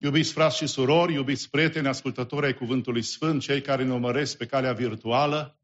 Iubiți 0.00 0.32
frați 0.32 0.56
și 0.56 0.66
surori, 0.66 1.12
iubiți 1.12 1.50
prieteni, 1.50 1.86
ascultători 1.86 2.46
ai 2.46 2.54
Cuvântului 2.54 3.02
Sfânt, 3.02 3.42
cei 3.42 3.60
care 3.60 3.84
ne 3.84 3.92
urmăresc 3.92 4.36
pe 4.36 4.46
calea 4.46 4.72
virtuală, 4.72 5.58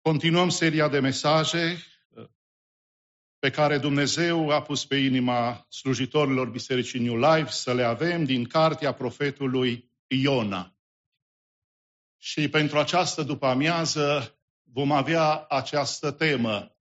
continuăm 0.00 0.48
seria 0.48 0.88
de 0.88 0.98
mesaje 0.98 1.76
uh, 2.08 2.28
pe 3.38 3.50
care 3.50 3.78
Dumnezeu 3.78 4.50
a 4.50 4.62
pus 4.62 4.84
pe 4.84 4.96
inima 4.96 5.66
slujitorilor 5.68 6.48
Bisericii 6.48 7.00
New 7.00 7.16
Life 7.16 7.50
să 7.50 7.74
le 7.74 7.82
avem 7.82 8.24
din 8.24 8.44
cartea 8.44 8.92
profetului 8.92 9.90
Iona. 10.06 10.74
Și 12.18 12.48
pentru 12.48 12.78
această 12.78 13.22
după 13.22 13.46
amiază 13.46 14.38
vom 14.62 14.92
avea 14.92 15.46
această 15.48 16.10
temă, 16.10 16.76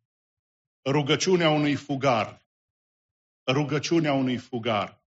rugăciunea 0.85 1.49
unui 1.49 1.75
fugar. 1.75 2.41
Rugăciunea 3.47 4.13
unui 4.13 4.37
fugar. 4.37 5.02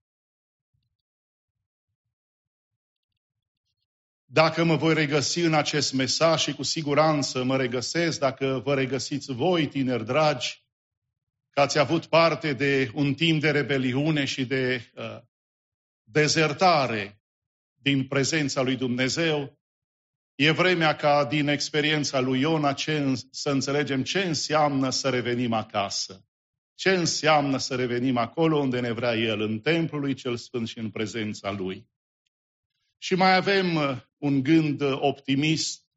Dacă 4.36 4.64
mă 4.64 4.76
voi 4.76 4.94
regăsi 4.94 5.40
în 5.40 5.54
acest 5.54 5.94
mesaj 5.94 6.42
și 6.42 6.54
cu 6.54 6.64
siguranță 6.64 7.44
mă 7.44 7.58
regăsesc, 7.58 8.20
dacă 8.20 8.62
vă 8.64 8.74
regăsiți 8.74 9.34
voi, 9.34 9.68
tineri 9.68 10.06
dragi, 10.06 10.66
că 11.50 11.62
ați 11.62 11.78
avut 11.78 12.06
parte 12.06 12.54
de 12.54 12.92
un 12.94 13.14
timp 13.14 13.42
de 13.42 13.52
rebeliune 13.52 14.26
și 14.26 14.46
de 14.46 14.92
uh, 14.96 15.18
dezertare 16.04 17.22
din 17.74 18.08
prezența 18.08 18.62
lui 18.62 18.76
Dumnezeu, 18.76 19.60
e 20.36 20.52
vremea 20.52 20.96
ca 20.96 21.26
din 21.26 21.48
experiența 21.48 22.20
lui 22.20 22.40
Iona 22.40 22.74
ce, 22.74 23.14
să 23.32 23.50
înțelegem 23.50 24.04
ce 24.04 24.20
înseamnă 24.24 24.90
să 24.90 25.10
revenim 25.10 25.54
acasă. 25.54 26.26
Ce 26.74 26.90
înseamnă 26.90 27.58
să 27.58 27.76
revenim 27.76 28.18
acolo 28.18 28.58
unde 28.58 28.80
ne 28.80 28.92
vrea 28.92 29.16
El, 29.16 29.42
în 29.42 29.60
templul 29.60 30.02
lui 30.02 30.14
cel 30.14 30.38
sfânt 30.38 30.68
și 30.68 30.80
în 30.80 30.90
prezența 30.90 31.52
Lui. 31.52 31.94
Și 33.06 33.16
mai 33.16 33.36
avem 33.36 33.76
uh, 33.76 34.02
un 34.18 34.44
gând 34.44 34.82
uh, 34.82 34.98
optimist, 35.00 35.88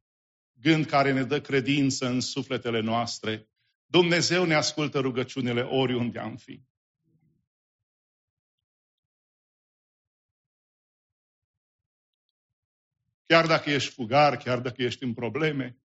gând 0.53 0.87
care 0.87 1.12
ne 1.12 1.25
dă 1.25 1.41
credință 1.41 2.06
în 2.06 2.20
sufletele 2.20 2.81
noastre. 2.81 3.48
Dumnezeu 3.87 4.45
ne 4.45 4.55
ascultă 4.55 5.00
rugăciunile 5.00 5.61
oriunde 5.61 6.19
am 6.19 6.37
fi. 6.37 6.62
Chiar 13.27 13.47
dacă 13.47 13.70
ești 13.70 13.93
fugar, 13.93 14.37
chiar 14.37 14.61
dacă 14.61 14.83
ești 14.83 15.05
în 15.05 15.15
probleme, 15.15 15.78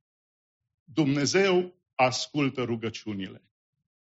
Dumnezeu 0.84 1.83
ascultă 1.95 2.62
rugăciunile. 2.62 3.45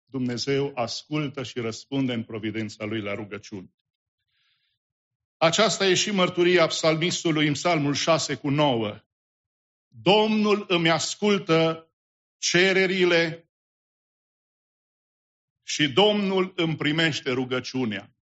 Dumnezeu 0.06 0.72
ascultă 0.76 1.44
și 1.44 1.60
răspunde 1.60 2.14
în 2.14 2.24
providența 2.24 2.86
Lui 2.86 3.02
la 3.02 3.14
rugăciuni. 3.14 3.75
Aceasta 5.38 5.86
e 5.86 5.94
și 5.94 6.12
mărturia 6.12 6.68
psalmistului 6.68 7.48
în 7.48 7.54
psalmul 7.54 7.94
6 7.94 8.36
cu 8.36 8.50
9. 8.50 9.00
Domnul 9.88 10.66
îmi 10.68 10.90
ascultă 10.90 11.90
cererile 12.38 13.50
și 15.64 15.88
Domnul 15.88 16.54
îmi 16.56 16.76
primește 16.76 17.32
rugăciunea. 17.32 18.16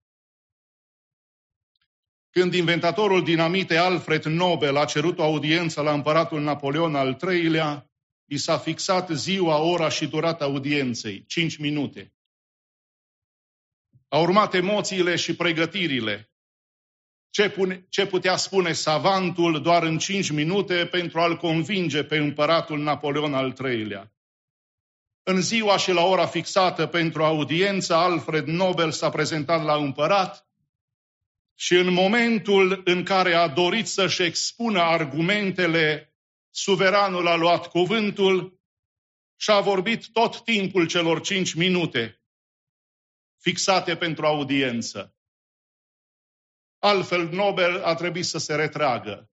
Când 2.29 2.53
inventatorul 2.53 3.23
dinamite 3.23 3.77
Alfred 3.77 4.23
Nobel 4.23 4.75
a 4.75 4.85
cerut 4.85 5.17
o 5.17 5.23
audiență 5.23 5.81
la 5.81 5.93
împăratul 5.93 6.41
Napoleon 6.41 6.95
al 6.95 7.19
III-lea, 7.21 7.91
i 8.25 8.37
s-a 8.37 8.57
fixat 8.57 9.09
ziua, 9.09 9.57
ora 9.57 9.89
și 9.89 10.07
durata 10.07 10.43
audienței, 10.43 11.25
5 11.25 11.57
minute. 11.57 12.13
Au 14.07 14.21
urmat 14.21 14.53
emoțiile 14.53 15.15
și 15.15 15.35
pregătirile 15.35 16.32
ce, 17.33 17.49
pune, 17.49 17.85
ce 17.89 18.05
putea 18.05 18.35
spune 18.35 18.73
savantul 18.73 19.61
doar 19.61 19.83
în 19.83 19.97
cinci 19.97 20.31
minute 20.31 20.85
pentru 20.85 21.19
a-l 21.19 21.37
convinge 21.37 22.03
pe 22.03 22.17
împăratul 22.17 22.79
Napoleon 22.79 23.33
al 23.33 23.53
III-lea. 23.63 24.13
În 25.23 25.41
ziua 25.41 25.77
și 25.77 25.91
la 25.91 26.03
ora 26.03 26.25
fixată 26.25 26.85
pentru 26.85 27.23
audiență, 27.23 27.93
Alfred 27.93 28.45
Nobel 28.45 28.91
s-a 28.91 29.09
prezentat 29.09 29.63
la 29.63 29.75
împărat 29.75 30.47
și 31.55 31.73
în 31.73 31.93
momentul 31.93 32.81
în 32.85 33.03
care 33.03 33.33
a 33.33 33.47
dorit 33.47 33.87
să-și 33.87 34.21
expună 34.21 34.79
argumentele, 34.79 36.15
suveranul 36.49 37.27
a 37.27 37.35
luat 37.35 37.69
cuvântul 37.69 38.59
și 39.35 39.51
a 39.51 39.59
vorbit 39.59 40.11
tot 40.11 40.43
timpul 40.43 40.87
celor 40.87 41.21
cinci 41.21 41.53
minute 41.53 42.21
fixate 43.39 43.95
pentru 43.95 44.25
audiență. 44.25 45.15
Altfel, 46.83 47.29
Nobel 47.29 47.83
a 47.83 47.95
trebuit 47.95 48.25
să 48.25 48.37
se 48.37 48.55
retragă. 48.55 49.29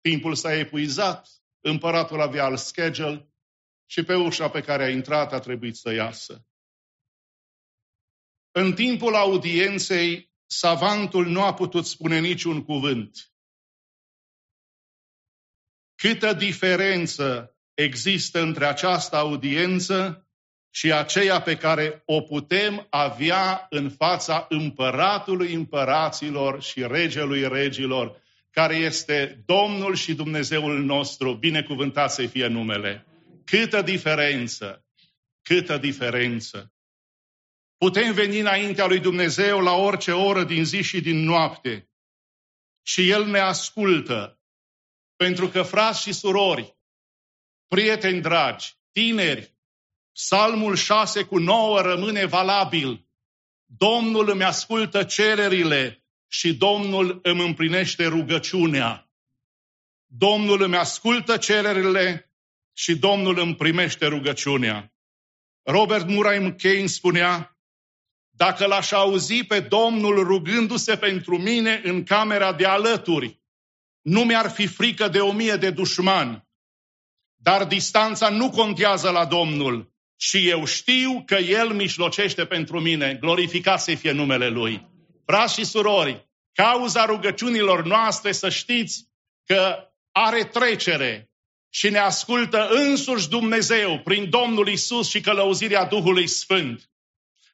Timpul 0.00 0.34
s-a 0.34 0.52
epuizat, 0.52 1.28
împăratul 1.60 2.20
avea 2.20 2.44
alt 2.44 2.58
schedule 2.58 3.32
și 3.86 4.02
pe 4.02 4.14
ușa 4.14 4.50
pe 4.50 4.60
care 4.60 4.84
a 4.84 4.88
intrat 4.88 5.32
a 5.32 5.38
trebuit 5.38 5.76
să 5.76 5.92
iasă. 5.92 6.46
În 8.50 8.74
timpul 8.74 9.14
audienței, 9.14 10.32
savantul 10.46 11.26
nu 11.26 11.42
a 11.44 11.54
putut 11.54 11.86
spune 11.86 12.18
niciun 12.18 12.64
cuvânt. 12.64 13.32
Câtă 15.94 16.32
diferență 16.32 17.56
există 17.74 18.40
între 18.40 18.66
această 18.66 19.16
audiență 19.16 20.27
și 20.70 20.92
aceea 20.92 21.40
pe 21.40 21.56
care 21.56 22.02
o 22.04 22.20
putem 22.20 22.86
avea 22.90 23.66
în 23.70 23.90
fața 23.90 24.46
împăratului 24.48 25.52
împăraților 25.52 26.62
și 26.62 26.86
regelui 26.86 27.48
regilor, 27.48 28.22
care 28.50 28.74
este 28.74 29.42
Domnul 29.46 29.94
și 29.94 30.14
Dumnezeul 30.14 30.84
nostru, 30.84 31.34
binecuvântat 31.34 32.12
să 32.12 32.26
fie 32.26 32.46
numele. 32.46 33.06
Câtă 33.44 33.82
diferență! 33.82 34.84
Câtă 35.42 35.78
diferență! 35.78 36.72
Putem 37.76 38.12
veni 38.12 38.38
înaintea 38.38 38.86
lui 38.86 39.00
Dumnezeu 39.00 39.60
la 39.60 39.72
orice 39.72 40.12
oră 40.12 40.44
din 40.44 40.64
zi 40.64 40.82
și 40.82 41.00
din 41.00 41.24
noapte 41.24 41.88
și 42.82 43.10
El 43.10 43.26
ne 43.26 43.38
ascultă, 43.38 44.40
pentru 45.16 45.48
că 45.48 45.62
frați 45.62 46.02
și 46.02 46.12
surori, 46.12 46.76
prieteni 47.66 48.20
dragi, 48.20 48.76
tineri, 48.92 49.57
Psalmul 50.18 50.76
6 50.76 51.24
cu 51.24 51.38
9 51.38 51.80
rămâne 51.80 52.24
valabil. 52.24 53.06
Domnul 53.64 54.30
îmi 54.30 54.44
ascultă 54.44 55.04
cererile 55.04 56.04
și 56.28 56.54
Domnul 56.54 57.18
îmi 57.22 57.44
împlinește 57.44 58.06
rugăciunea. 58.06 59.10
Domnul 60.06 60.62
îmi 60.62 60.76
ascultă 60.76 61.36
cererile 61.36 62.32
și 62.72 62.96
Domnul 62.96 63.38
îmi 63.38 63.54
primește 63.54 64.06
rugăciunea. 64.06 64.92
Robert 65.62 66.08
Murray 66.08 66.38
McCain 66.38 66.88
spunea, 66.88 67.58
dacă 68.30 68.66
l-aș 68.66 68.90
auzi 68.90 69.44
pe 69.44 69.60
Domnul 69.60 70.22
rugându-se 70.22 70.96
pentru 70.96 71.38
mine 71.38 71.80
în 71.84 72.04
camera 72.04 72.52
de 72.52 72.66
alături, 72.66 73.40
nu 74.00 74.24
mi-ar 74.24 74.50
fi 74.50 74.66
frică 74.66 75.08
de 75.08 75.20
o 75.20 75.32
mie 75.32 75.56
de 75.56 75.70
dușmani. 75.70 76.48
Dar 77.34 77.66
distanța 77.66 78.28
nu 78.28 78.50
contează 78.50 79.10
la 79.10 79.24
Domnul, 79.24 79.96
și 80.20 80.48
eu 80.48 80.64
știu 80.64 81.22
că 81.26 81.34
El 81.34 81.68
mișlocește 81.68 82.44
pentru 82.44 82.80
mine. 82.80 83.16
Glorificat 83.20 83.80
să 83.80 83.94
fie 83.94 84.12
numele 84.12 84.48
Lui. 84.48 84.88
Frați 85.26 85.54
și 85.54 85.64
surori, 85.64 86.28
cauza 86.52 87.04
rugăciunilor 87.04 87.84
noastre 87.84 88.32
să 88.32 88.48
știți 88.48 89.08
că 89.46 89.76
are 90.12 90.44
trecere 90.44 91.30
și 91.70 91.90
ne 91.90 91.98
ascultă 91.98 92.68
însuși 92.70 93.28
Dumnezeu 93.28 94.00
prin 94.04 94.30
Domnul 94.30 94.68
Isus 94.68 95.08
și 95.08 95.20
călăuzirea 95.20 95.84
Duhului 95.84 96.26
Sfânt. 96.26 96.90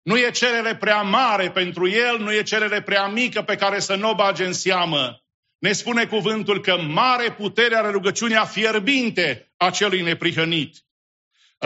Nu 0.03 0.19
e 0.19 0.31
cerere 0.31 0.77
prea 0.77 1.03
mare 1.03 1.51
pentru 1.51 1.89
El, 1.89 2.19
nu 2.19 2.33
e 2.33 2.43
cerere 2.43 2.83
prea 2.83 3.07
mică 3.07 3.43
pe 3.43 3.57
care 3.57 3.81
să 3.81 3.95
nu 3.95 4.11
o 4.11 4.15
bage 4.15 4.45
în 4.45 4.53
seamă. 4.53 5.19
Ne 5.59 5.73
spune 5.73 6.07
cuvântul 6.07 6.61
că 6.61 6.77
mare 6.77 7.33
putere 7.33 7.77
are 7.77 7.91
rugăciunea 7.91 8.45
fierbinte 8.45 9.53
a 9.57 9.71
celui 9.71 10.03
neprihănit. 10.03 10.84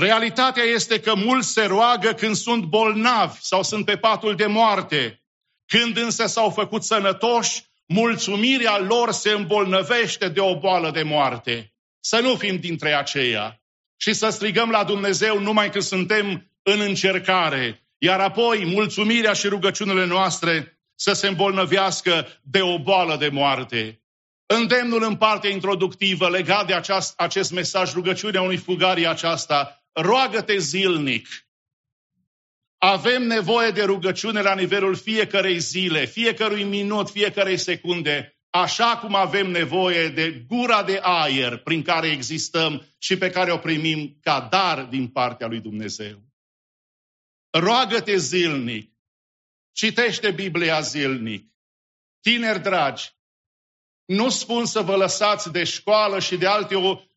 Realitatea 0.00 0.62
este 0.62 1.00
că 1.00 1.15
mulți 1.15 1.53
se 1.53 1.65
roagă 1.65 2.12
când 2.12 2.35
sunt 2.35 2.65
bolnavi 2.65 3.39
sau 3.41 3.62
sunt 3.62 3.85
pe 3.85 3.97
patul 3.97 4.35
de 4.35 4.47
moarte. 4.47 5.23
Când 5.67 5.97
însă 5.97 6.27
s-au 6.27 6.50
făcut 6.50 6.83
sănătoși, 6.83 7.62
mulțumirea 7.87 8.79
lor 8.79 9.12
se 9.12 9.31
îmbolnăvește 9.31 10.29
de 10.29 10.41
o 10.41 10.59
boală 10.59 10.91
de 10.91 11.03
moarte. 11.03 11.75
Să 12.00 12.19
nu 12.21 12.35
fim 12.35 12.56
dintre 12.56 12.95
aceia 12.95 13.61
și 13.97 14.12
să 14.12 14.29
strigăm 14.29 14.71
la 14.71 14.85
Dumnezeu 14.85 15.41
numai 15.41 15.71
când 15.71 15.85
suntem 15.85 16.50
în 16.62 16.81
încercare, 16.81 17.87
iar 17.99 18.21
apoi 18.21 18.65
mulțumirea 18.65 19.33
și 19.33 19.49
rugăciunile 19.49 20.06
noastre 20.06 20.81
să 20.95 21.12
se 21.12 21.27
îmbolnăvească 21.27 22.41
de 22.43 22.61
o 22.61 22.79
boală 22.79 23.17
de 23.17 23.29
moarte. 23.29 24.03
Îndemnul 24.47 25.03
în 25.03 25.17
partea 25.17 25.50
introductivă 25.50 26.29
legat 26.29 26.67
de 26.67 26.75
aceast, 26.75 27.21
acest 27.21 27.53
mesaj, 27.53 27.93
rugăciunea 27.93 28.43
unui 28.43 28.56
fugarii 28.56 29.06
aceasta, 29.06 29.78
roagă-te 30.00 30.59
zilnic. 30.59 31.29
Avem 32.79 33.23
nevoie 33.23 33.71
de 33.71 33.83
rugăciune 33.83 34.41
la 34.41 34.55
nivelul 34.55 34.97
fiecarei 34.97 35.59
zile, 35.59 36.05
fiecărui 36.05 36.65
minut, 36.65 37.11
fiecarei 37.11 37.56
secunde, 37.56 38.39
așa 38.50 38.97
cum 38.97 39.15
avem 39.15 39.50
nevoie 39.50 40.09
de 40.09 40.45
gura 40.49 40.83
de 40.83 40.99
aer 41.03 41.56
prin 41.56 41.83
care 41.83 42.09
existăm 42.09 42.87
și 42.99 43.19
pe 43.19 43.31
care 43.31 43.53
o 43.53 43.59
primim 43.59 44.19
ca 44.23 44.41
dar 44.50 44.85
din 44.85 45.09
partea 45.09 45.47
lui 45.47 45.61
Dumnezeu. 45.61 46.23
Roagă-te 47.50 48.17
zilnic, 48.17 48.93
citește 49.73 50.31
Biblia 50.31 50.81
zilnic. 50.81 51.47
Tineri 52.21 52.62
dragi, 52.62 53.11
nu 54.05 54.29
spun 54.29 54.67
să 54.67 54.81
vă 54.81 54.97
lăsați 54.97 55.53
de 55.53 55.65
școală 55.65 56.21
și 56.21 56.37
de 56.37 56.47
alte 56.47 56.75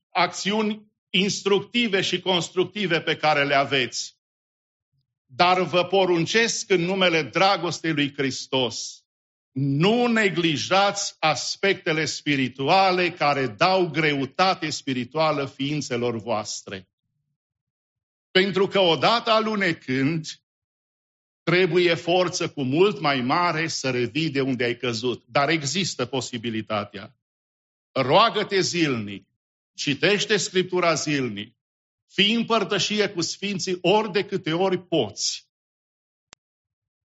acțiuni 0.09 0.90
instructive 1.11 2.01
și 2.01 2.19
constructive 2.19 3.01
pe 3.01 3.15
care 3.15 3.45
le 3.45 3.55
aveți. 3.55 4.19
Dar 5.25 5.61
vă 5.61 5.85
poruncesc 5.85 6.69
în 6.69 6.81
numele 6.81 7.21
dragostei 7.21 7.93
lui 7.93 8.13
Hristos. 8.13 9.03
Nu 9.51 10.07
neglijați 10.07 11.15
aspectele 11.19 12.05
spirituale 12.05 13.11
care 13.11 13.47
dau 13.47 13.89
greutate 13.89 14.69
spirituală 14.69 15.45
ființelor 15.45 16.17
voastre. 16.17 16.89
Pentru 18.31 18.67
că 18.67 18.79
odată 18.79 19.31
alunecând, 19.31 20.41
trebuie 21.43 21.93
forță 21.93 22.49
cu 22.49 22.63
mult 22.63 22.99
mai 22.99 23.21
mare 23.21 23.67
să 23.67 23.89
revii 23.89 24.29
de 24.29 24.41
unde 24.41 24.63
ai 24.63 24.77
căzut. 24.77 25.23
Dar 25.25 25.49
există 25.49 26.05
posibilitatea. 26.05 27.15
Roagă-te 27.91 28.59
zilnic, 28.59 29.27
citește 29.81 30.37
Scriptura 30.37 30.93
zilnic, 30.93 31.57
fii 32.07 32.33
împărtășie 32.33 33.09
cu 33.09 33.21
Sfinții 33.21 33.77
ori 33.81 34.11
de 34.11 34.25
câte 34.25 34.53
ori 34.53 34.87
poți. 34.87 35.49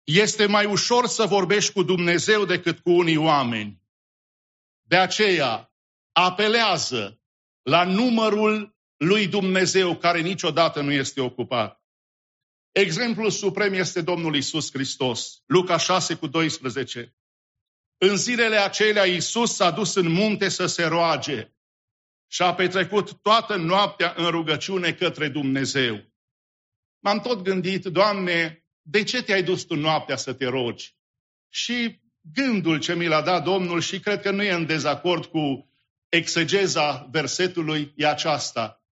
Este 0.05 0.47
mai 0.47 0.65
ușor 0.65 1.07
să 1.07 1.25
vorbești 1.25 1.73
cu 1.73 1.83
Dumnezeu 1.83 2.45
decât 2.45 2.79
cu 2.79 2.91
unii 2.91 3.17
oameni. 3.17 3.83
De 4.83 4.97
aceea, 4.97 5.73
apelează 6.13 7.21
la 7.63 7.85
numărul 7.85 8.77
lui 8.97 9.29
Dumnezeu 9.29 9.97
care 9.97 10.21
niciodată 10.21 10.81
nu 10.81 10.93
este 10.93 11.21
ocupat. 11.21 11.83
Exemplul 12.73 13.31
suprem 13.31 13.73
este 13.73 14.01
Domnul 14.01 14.37
Isus 14.37 14.71
Hristos. 14.73 15.43
Luca 15.47 15.77
6 15.77 16.15
cu 16.15 16.27
12. 16.27 17.17
În 17.99 18.17
zilele 18.17 18.57
acelea 18.57 19.05
Isus 19.05 19.55
s-a 19.55 19.71
dus 19.71 19.95
în 19.95 20.09
munte 20.09 20.49
să 20.49 20.67
se 20.67 20.85
roage 20.85 21.53
și 22.29 22.43
a 22.43 22.55
petrecut 22.55 23.13
toată 23.23 23.57
noaptea 23.57 24.15
în 24.17 24.31
rugăciune 24.31 24.93
către 24.93 25.29
Dumnezeu. 25.29 26.05
M-am 26.99 27.21
tot 27.21 27.43
gândit, 27.43 27.85
Doamne, 27.85 28.65
de 28.83 29.03
ce 29.03 29.23
te-ai 29.23 29.43
dus 29.43 29.63
tu 29.65 29.75
noaptea 29.75 30.17
să 30.17 30.35
te 30.35 30.47
rogi? 30.47 30.97
Și 31.49 32.01
gândul 32.21 32.79
ce 32.79 32.95
mi 32.95 33.07
l-a 33.07 33.23
dat 33.23 33.45
Domnul 33.45 33.81
și 33.81 34.01
cred 34.01 34.21
că 34.21 34.31
nu 34.31 34.43
e 34.43 34.53
în 34.53 34.67
dezacord 34.67 35.25
cu 35.25 35.73
exegeza 36.09 37.09
versetului 37.11 37.93
e 37.97 38.07
aceasta. 38.07 38.83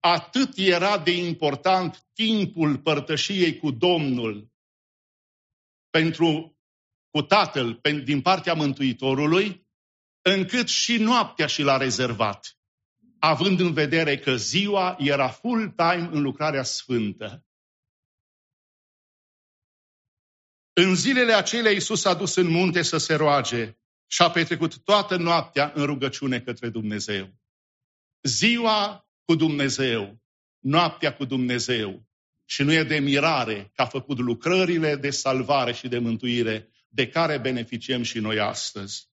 Atât 0.00 0.56
era 0.56 0.98
de 0.98 1.10
important 1.10 2.06
timpul 2.12 2.78
părtășiei 2.78 3.56
cu 3.56 3.70
Domnul 3.70 4.52
pentru 5.90 6.58
cu 7.10 7.22
Tatăl 7.22 7.80
din 8.04 8.20
partea 8.20 8.54
Mântuitorului, 8.54 9.67
încât 10.32 10.68
și 10.68 10.96
noaptea 10.96 11.46
și 11.46 11.62
l-a 11.62 11.76
rezervat, 11.76 12.58
având 13.18 13.60
în 13.60 13.72
vedere 13.72 14.18
că 14.18 14.36
ziua 14.36 14.96
era 14.98 15.28
full-time 15.28 16.08
în 16.12 16.22
lucrarea 16.22 16.62
sfântă. 16.62 17.42
În 20.72 20.94
zilele 20.94 21.32
acelea 21.32 21.72
Iisus 21.72 22.04
a 22.04 22.14
dus 22.14 22.36
în 22.36 22.46
munte 22.46 22.82
să 22.82 22.96
se 22.96 23.14
roage 23.14 23.76
și 24.06 24.22
a 24.22 24.30
petrecut 24.30 24.78
toată 24.78 25.16
noaptea 25.16 25.72
în 25.74 25.84
rugăciune 25.84 26.40
către 26.40 26.68
Dumnezeu. 26.68 27.34
Ziua 28.22 29.08
cu 29.24 29.34
Dumnezeu, 29.34 30.22
noaptea 30.58 31.14
cu 31.14 31.24
Dumnezeu. 31.24 32.06
Și 32.44 32.62
nu 32.62 32.72
e 32.72 32.82
de 32.82 32.98
mirare 32.98 33.70
că 33.74 33.82
a 33.82 33.86
făcut 33.86 34.18
lucrările 34.18 34.96
de 34.96 35.10
salvare 35.10 35.72
și 35.72 35.88
de 35.88 35.98
mântuire 35.98 36.68
de 36.88 37.08
care 37.08 37.38
beneficiem 37.38 38.02
și 38.02 38.18
noi 38.18 38.40
astăzi. 38.40 39.08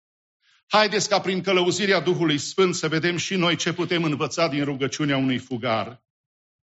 Haideți 0.67 1.09
ca 1.09 1.21
prin 1.21 1.43
călăuzirea 1.43 2.01
Duhului 2.01 2.39
Sfânt 2.39 2.75
să 2.75 2.89
vedem 2.89 3.17
și 3.17 3.37
noi 3.37 3.57
ce 3.57 3.73
putem 3.73 4.05
învăța 4.05 4.49
din 4.49 4.65
rugăciunea 4.65 5.17
unui 5.17 5.39
fugar. 5.39 6.03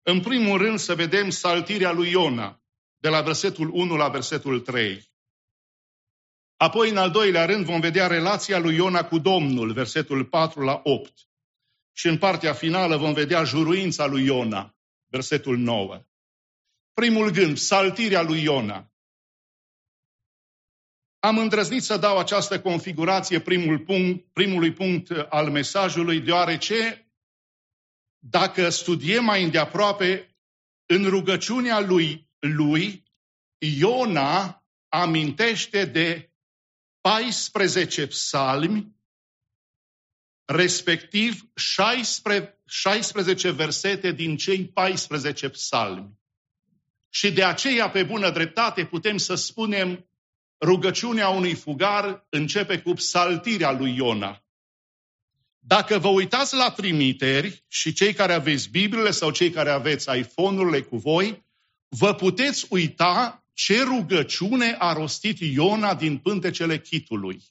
În 0.02 0.20
primul 0.20 0.58
rând 0.58 0.78
să 0.78 0.94
vedem 0.94 1.30
saltirea 1.30 1.92
lui 1.92 2.10
Iona, 2.10 2.62
de 2.96 3.08
la 3.08 3.20
versetul 3.20 3.70
1 3.72 3.96
la 3.96 4.08
versetul 4.08 4.60
3. 4.60 5.12
Apoi, 6.56 6.90
în 6.90 6.96
al 6.96 7.10
doilea 7.10 7.44
rând, 7.44 7.64
vom 7.64 7.80
vedea 7.80 8.06
relația 8.06 8.58
lui 8.58 8.74
Iona 8.74 9.04
cu 9.04 9.18
Domnul, 9.18 9.72
versetul 9.72 10.24
4 10.24 10.60
la 10.60 10.80
8. 10.84 11.12
Și 11.92 12.06
în 12.06 12.18
partea 12.18 12.52
finală 12.52 12.96
vom 12.96 13.12
vedea 13.12 13.44
juruința 13.44 14.06
lui 14.06 14.24
Iona, 14.24 14.76
versetul 15.06 15.58
9. 15.58 16.04
Primul 16.92 17.30
gând, 17.30 17.56
saltirea 17.56 18.22
lui 18.22 18.42
Iona. 18.42 18.92
Am 21.24 21.38
îndrăznit 21.38 21.82
să 21.82 21.96
dau 21.96 22.18
această 22.18 22.60
configurație 22.60 23.40
primul 23.40 23.78
punct, 23.78 24.32
primului 24.32 24.72
punct 24.72 25.10
al 25.28 25.50
mesajului, 25.50 26.20
deoarece 26.20 27.08
dacă 28.18 28.68
studiem 28.68 29.24
mai 29.24 29.44
îndeaproape 29.44 30.36
în 30.86 31.04
rugăciunea 31.04 31.80
lui, 31.80 32.30
lui 32.38 33.02
Iona 33.58 34.64
amintește 34.88 35.84
de 35.84 36.32
14 37.00 38.06
psalmi, 38.06 38.96
respectiv 40.44 41.50
16, 41.54 42.58
16 42.66 43.50
versete 43.50 44.12
din 44.12 44.36
cei 44.36 44.68
14 44.68 45.48
psalmi. 45.48 46.18
Și 47.08 47.32
de 47.32 47.44
aceea, 47.44 47.90
pe 47.90 48.02
bună 48.02 48.30
dreptate, 48.30 48.86
putem 48.86 49.16
să 49.16 49.34
spunem 49.34 50.08
rugăciunea 50.60 51.28
unui 51.28 51.54
fugar 51.54 52.26
începe 52.28 52.78
cu 52.78 52.92
psaltirea 52.92 53.72
lui 53.72 53.94
Iona. 53.96 54.44
Dacă 55.58 55.98
vă 55.98 56.08
uitați 56.08 56.54
la 56.54 56.70
trimiteri 56.70 57.64
și 57.68 57.92
cei 57.92 58.14
care 58.14 58.32
aveți 58.32 58.70
Bibliile 58.70 59.10
sau 59.10 59.30
cei 59.30 59.50
care 59.50 59.70
aveți 59.70 60.18
iPhone-urile 60.18 60.82
cu 60.82 60.96
voi, 60.96 61.46
vă 61.88 62.14
puteți 62.14 62.66
uita 62.70 63.44
ce 63.52 63.82
rugăciune 63.82 64.76
a 64.78 64.92
rostit 64.92 65.38
Iona 65.40 65.94
din 65.94 66.18
pântecele 66.18 66.80
chitului. 66.80 67.42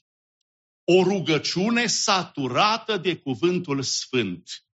O 0.84 1.02
rugăciune 1.02 1.86
saturată 1.86 2.96
de 2.96 3.16
cuvântul 3.16 3.82
sfânt. 3.82 4.64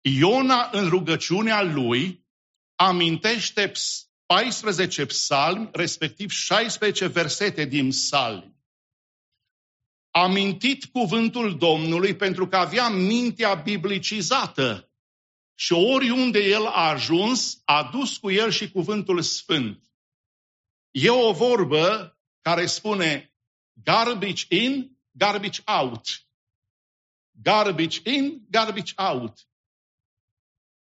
Iona 0.00 0.68
în 0.72 0.88
rugăciunea 0.88 1.62
lui 1.62 2.26
amintește 2.74 3.72
14 4.30 5.06
psalmi, 5.06 5.68
respectiv 5.72 6.30
16 6.30 7.06
versete 7.06 7.64
din 7.64 7.88
psalmi. 7.88 8.56
Amintit 10.10 10.84
cuvântul 10.84 11.58
Domnului 11.58 12.16
pentru 12.16 12.48
că 12.48 12.56
avea 12.56 12.88
mintea 12.88 13.54
biblicizată 13.54 14.90
și 15.54 15.72
oriunde 15.72 16.38
el 16.38 16.66
a 16.66 16.88
ajuns, 16.88 17.62
a 17.64 17.88
dus 17.92 18.16
cu 18.16 18.30
el 18.30 18.50
și 18.50 18.70
cuvântul 18.70 19.22
sfânt. 19.22 19.92
E 20.90 21.10
o 21.10 21.32
vorbă 21.32 22.18
care 22.40 22.66
spune 22.66 23.34
garbage 23.72 24.44
in, 24.48 24.98
garbage 25.10 25.62
out. 25.64 26.06
Garbage 27.30 28.00
in, 28.04 28.46
garbage 28.50 28.92
out. 28.96 29.49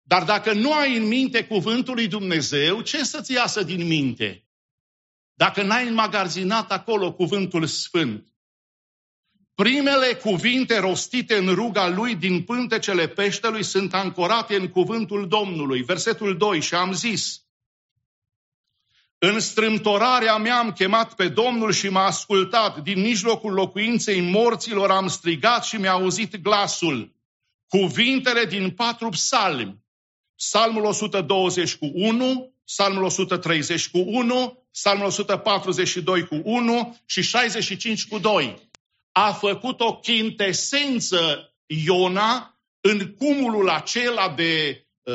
Dar 0.10 0.24
dacă 0.24 0.54
nu 0.54 0.74
ai 0.74 0.98
în 0.98 1.08
minte 1.08 1.46
cuvântul 1.46 1.94
lui 1.94 2.08
Dumnezeu, 2.08 2.82
ce 2.82 3.04
să-ți 3.04 3.32
iasă 3.32 3.64
din 3.64 3.88
minte? 3.88 4.48
Dacă 5.34 5.64
n-ai 5.64 5.88
înmagazinat 5.88 6.72
acolo 6.72 7.14
cuvântul 7.14 7.66
sfânt. 7.66 8.28
Primele 9.56 10.14
cuvinte 10.14 10.80
rostite 10.80 11.36
în 11.36 11.54
ruga 11.54 11.88
lui 11.88 12.16
din 12.16 12.44
pântecele 12.44 13.08
peștelui 13.08 13.64
sunt 13.64 13.94
ancorate 13.94 14.56
în 14.56 14.68
cuvântul 14.68 15.28
Domnului. 15.28 15.82
Versetul 15.82 16.38
2, 16.38 16.62
și 16.62 16.76
am 16.76 16.94
zis, 16.94 17.42
în 19.18 19.40
strâmtorarea 19.40 20.38
mea 20.38 20.58
am 20.58 20.72
chemat 20.72 21.16
pe 21.16 21.28
Domnul 21.28 21.72
și 21.72 21.90
m-a 21.90 22.06
ascultat. 22.06 22.78
Din 22.78 23.02
mijlocul 23.02 23.54
locuinței 23.54 24.22
morților 24.22 24.92
am 24.92 25.08
strigat 25.08 25.64
și 25.64 25.76
mi-a 25.76 25.92
auzit 25.92 26.42
glasul. 26.42 27.16
Cuvintele 27.68 28.46
din 28.46 28.72
patru 28.72 29.10
psalmi. 29.10 29.88
Psalmul 30.40 30.86
120 30.86 31.76
cu 31.76 31.92
1, 31.94 32.54
Psalmul 32.66 33.04
130 33.04 33.90
cu 33.90 33.98
1, 34.06 34.64
Psalmul 34.72 35.06
142 35.06 36.28
cu 36.28 36.42
1 36.44 36.98
și 37.06 37.22
65 37.22 38.08
cu 38.08 38.18
2. 38.18 38.70
A 39.12 39.32
făcut 39.32 39.80
o 39.80 39.96
chintesență 39.96 41.54
Iona 41.66 42.60
în 42.82 43.16
cumulul 43.18 43.70
acela 43.70 44.30
de 44.30 44.86
uh, 45.04 45.14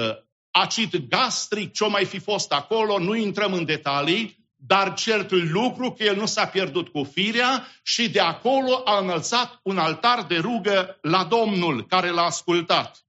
acid 0.50 0.97
gastric, 1.09 1.73
ce 1.73 1.88
mai 1.88 2.04
fi 2.04 2.19
fost 2.19 2.52
acolo, 2.52 2.99
nu 2.99 3.14
intrăm 3.14 3.52
în 3.52 3.64
detalii, 3.64 4.38
dar 4.57 4.95
certul 4.95 5.50
lucru 5.52 5.93
că 5.93 6.02
el 6.02 6.16
nu 6.16 6.26
s-a 6.26 6.47
pierdut 6.47 6.88
cu 6.88 7.04
firea 7.12 7.66
și 7.83 8.11
de 8.11 8.21
acolo 8.21 8.83
a 8.85 8.99
înălțat 8.99 9.61
un 9.62 9.78
altar 9.78 10.23
de 10.23 10.37
rugă 10.37 10.99
la 11.00 11.25
Domnul 11.25 11.87
care 11.87 12.11
l-a 12.11 12.23
ascultat. 12.23 13.04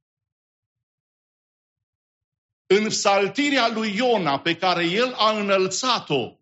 În 2.67 2.89
saltirea 2.89 3.67
lui 3.67 3.95
Iona 3.95 4.39
pe 4.39 4.55
care 4.55 4.85
el 4.85 5.13
a 5.13 5.37
înălțat-o, 5.37 6.39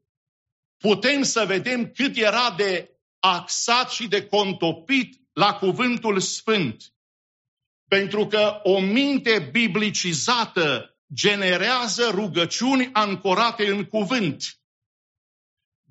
putem 0.77 1.24
să 1.24 1.46
vedem 1.46 1.92
cât 1.92 2.18
era 2.18 2.51
de 2.58 2.89
axat 3.20 3.92
și 3.92 4.08
de 4.08 4.25
contopit 4.25 5.22
la 5.34 5.53
cuvântul 5.53 6.20
sfânt. 6.20 6.94
Pentru 7.88 8.27
că 8.27 8.60
o 8.63 8.80
minte 8.80 9.50
biblicizată 9.51 10.98
generează 11.13 12.10
rugăciuni 12.10 12.89
ancorate 12.94 13.70
în 13.70 13.86
cuvânt. 13.86 14.58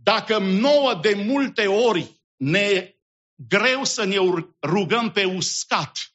Dacă 0.03 0.39
nouă 0.39 0.95
de 0.95 1.15
multe 1.15 1.67
ori 1.67 2.21
ne 2.37 2.95
greu 3.35 3.85
să 3.85 4.05
ne 4.05 4.17
rugăm 4.63 5.11
pe 5.11 5.25
uscat, 5.25 6.13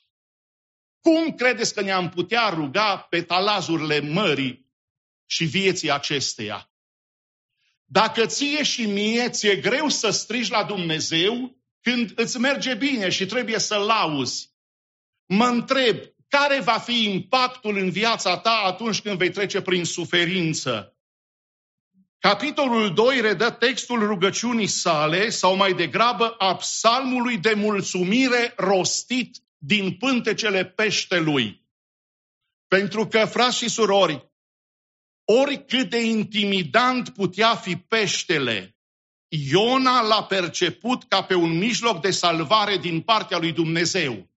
cum 1.07 1.35
credeți 1.35 1.73
că 1.73 1.81
ne-am 1.81 2.09
putea 2.09 2.49
ruga 2.49 2.97
pe 3.09 3.21
talazurile 3.21 3.99
mării 3.99 4.65
și 5.25 5.45
vieții 5.45 5.91
acesteia? 5.91 6.71
Dacă 7.85 8.25
ție 8.25 8.63
și 8.63 8.85
mie 8.85 9.29
ți-e 9.29 9.55
greu 9.55 9.89
să 9.89 10.09
strigi 10.09 10.51
la 10.51 10.63
Dumnezeu 10.63 11.57
când 11.81 12.11
îți 12.15 12.39
merge 12.39 12.73
bine 12.73 13.09
și 13.09 13.25
trebuie 13.25 13.59
să-L 13.59 13.85
lauzi, 13.85 14.49
mă 15.25 15.45
întreb, 15.45 15.97
care 16.27 16.59
va 16.59 16.77
fi 16.77 17.03
impactul 17.03 17.77
în 17.77 17.89
viața 17.89 18.37
ta 18.37 18.61
atunci 18.65 19.01
când 19.01 19.17
vei 19.17 19.31
trece 19.31 19.61
prin 19.61 19.85
suferință? 19.85 20.97
Capitolul 22.19 22.93
2 22.93 23.21
redă 23.21 23.51
textul 23.51 23.99
rugăciunii 23.99 24.67
sale, 24.67 25.29
sau 25.29 25.55
mai 25.55 25.73
degrabă 25.73 26.35
a 26.37 26.55
psalmului 26.55 27.37
de 27.37 27.53
mulțumire 27.53 28.53
rostit 28.57 29.45
din 29.57 29.97
pântecele 29.97 30.65
peștelui. 30.65 31.65
Pentru 32.67 33.07
că, 33.07 33.25
frați 33.25 33.57
și 33.57 33.69
surori, 33.69 34.31
oricât 35.25 35.89
de 35.89 36.01
intimidant 36.01 37.09
putea 37.09 37.55
fi 37.55 37.75
peștele, 37.75 38.77
Iona 39.27 40.01
l-a 40.01 40.23
perceput 40.23 41.03
ca 41.03 41.23
pe 41.23 41.35
un 41.35 41.57
mijloc 41.57 42.01
de 42.01 42.11
salvare 42.11 42.77
din 42.77 43.01
partea 43.01 43.37
lui 43.37 43.51
Dumnezeu. 43.51 44.29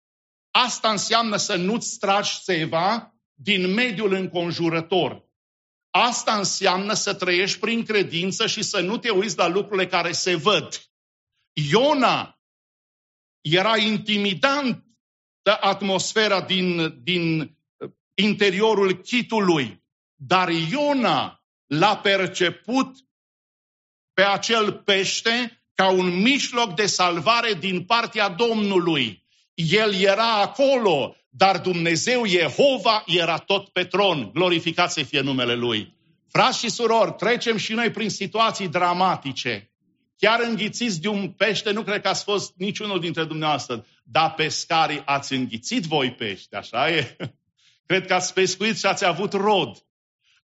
Asta 0.51 0.91
înseamnă 0.91 1.37
să 1.37 1.57
nu-ți 1.57 1.99
tragi 1.99 2.43
seva 2.43 3.15
din 3.35 3.73
mediul 3.73 4.13
înconjurător. 4.13 5.27
Asta 5.91 6.37
înseamnă 6.37 6.95
să 6.95 7.15
trăiești 7.15 7.59
prin 7.59 7.85
credință 7.85 8.47
și 8.47 8.63
să 8.63 8.81
nu 8.81 8.99
te 8.99 9.11
uiți 9.11 9.37
la 9.37 9.47
lucrurile 9.47 9.87
care 9.87 10.13
se 10.13 10.35
văd. 10.35 10.83
Iona 11.53 12.41
era 13.41 13.77
intimidant 13.77 14.85
de 15.49 15.57
atmosfera 15.61 16.41
din, 16.41 16.99
din 17.03 17.57
interiorul 18.15 18.93
chitului, 18.93 19.83
dar 20.15 20.49
Iona 20.49 21.43
l-a 21.67 21.97
perceput 21.97 22.97
pe 24.15 24.23
acel 24.23 24.73
pește 24.73 25.63
ca 25.75 25.91
un 25.91 26.21
mijloc 26.21 26.75
de 26.75 26.87
salvare 26.87 27.55
din 27.55 27.85
partea 27.85 28.29
Domnului. 28.29 29.25
El 29.55 29.95
era 29.95 30.41
acolo, 30.41 31.17
dar 31.29 31.61
Dumnezeu 31.61 32.27
Jehova 32.27 33.05
era 33.07 33.39
tot 33.39 33.69
pe 33.69 33.85
tron. 33.85 34.31
Glorificat 34.33 34.93
să 34.93 35.03
fie 35.03 35.21
numele 35.21 35.55
Lui. 35.55 35.97
Frați 36.31 36.59
și 36.59 36.71
surori, 36.71 37.13
trecem 37.13 37.57
și 37.57 37.73
noi 37.73 37.91
prin 37.91 38.11
situații 38.11 38.69
dramatice. 38.69 39.71
Chiar 40.17 40.41
înghițiți 40.41 41.01
de 41.01 41.09
un 41.09 41.29
pește, 41.31 41.71
nu 41.71 41.83
cred 41.83 42.01
că 42.01 42.09
ați 42.09 42.25
fost 42.25 42.53
niciunul 42.57 43.01
dintre 43.01 43.25
dumneavoastră, 43.25 43.87
dar 44.11 44.35
pescarii 44.35 45.03
ați 45.05 45.33
înghițit 45.33 45.85
voi 45.85 46.15
pește, 46.15 46.57
așa 46.57 46.91
e? 46.91 47.17
Cred 47.87 48.07
că 48.07 48.15
ați 48.15 48.33
pescuit 48.33 48.79
și 48.79 48.87
ați 48.87 49.05
avut 49.05 49.33
rod. 49.33 49.77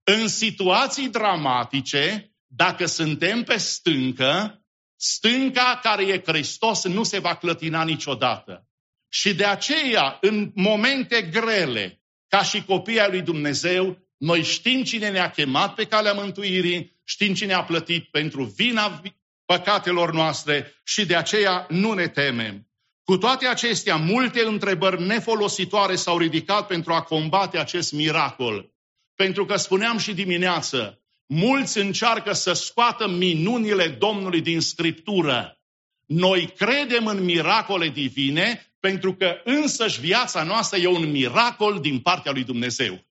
În 0.04 0.28
situații 0.28 1.08
dramatice, 1.08 2.34
dacă 2.46 2.86
suntem 2.86 3.42
pe 3.42 3.56
stâncă, 3.56 4.64
stânca 4.96 5.78
care 5.82 6.06
e 6.06 6.22
Hristos 6.26 6.84
nu 6.84 7.02
se 7.02 7.18
va 7.18 7.36
clătina 7.36 7.84
niciodată. 7.84 8.68
Și 9.08 9.34
de 9.34 9.44
aceea, 9.44 10.18
în 10.20 10.50
momente 10.54 11.22
grele, 11.22 12.02
ca 12.28 12.42
și 12.42 12.64
copiii 12.64 13.06
lui 13.08 13.22
Dumnezeu, 13.22 13.98
noi 14.16 14.42
știm 14.42 14.82
cine 14.82 15.10
ne-a 15.10 15.30
chemat 15.30 15.74
pe 15.74 15.86
calea 15.86 16.12
mântuirii, 16.12 17.00
știm 17.04 17.34
cine 17.34 17.52
a 17.52 17.64
plătit 17.64 18.04
pentru 18.10 18.44
vina 18.44 19.02
păcatelor 19.44 20.12
noastre 20.12 20.74
și 20.84 21.06
de 21.06 21.16
aceea 21.16 21.66
nu 21.68 21.92
ne 21.92 22.08
temem. 22.08 22.68
Cu 23.04 23.16
toate 23.16 23.46
acestea, 23.46 23.96
multe 23.96 24.44
întrebări 24.44 25.02
nefolositoare 25.02 25.96
s-au 25.96 26.18
ridicat 26.18 26.66
pentru 26.66 26.92
a 26.92 27.02
combate 27.02 27.58
acest 27.58 27.92
miracol. 27.92 28.72
Pentru 29.14 29.44
că 29.44 29.56
spuneam 29.56 29.98
și 29.98 30.14
dimineață, 30.14 31.00
mulți 31.26 31.78
încearcă 31.78 32.32
să 32.32 32.52
scoată 32.52 33.08
minunile 33.08 33.88
Domnului 33.88 34.40
din 34.40 34.60
Scriptură. 34.60 35.58
Noi 36.06 36.52
credem 36.56 37.06
în 37.06 37.24
miracole 37.24 37.88
divine 37.88 38.74
pentru 38.80 39.14
că 39.14 39.40
însăși 39.44 40.00
viața 40.00 40.42
noastră 40.42 40.78
e 40.78 40.86
un 40.86 41.10
miracol 41.10 41.80
din 41.80 42.00
partea 42.00 42.32
lui 42.32 42.44
Dumnezeu. 42.44 43.04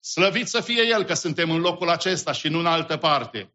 Slăvit 0.00 0.48
să 0.48 0.60
fie 0.60 0.82
El 0.88 1.04
că 1.04 1.14
suntem 1.14 1.50
în 1.50 1.60
locul 1.60 1.88
acesta 1.88 2.32
și 2.32 2.48
nu 2.48 2.58
în 2.58 2.66
altă 2.66 2.96
parte. 2.96 3.54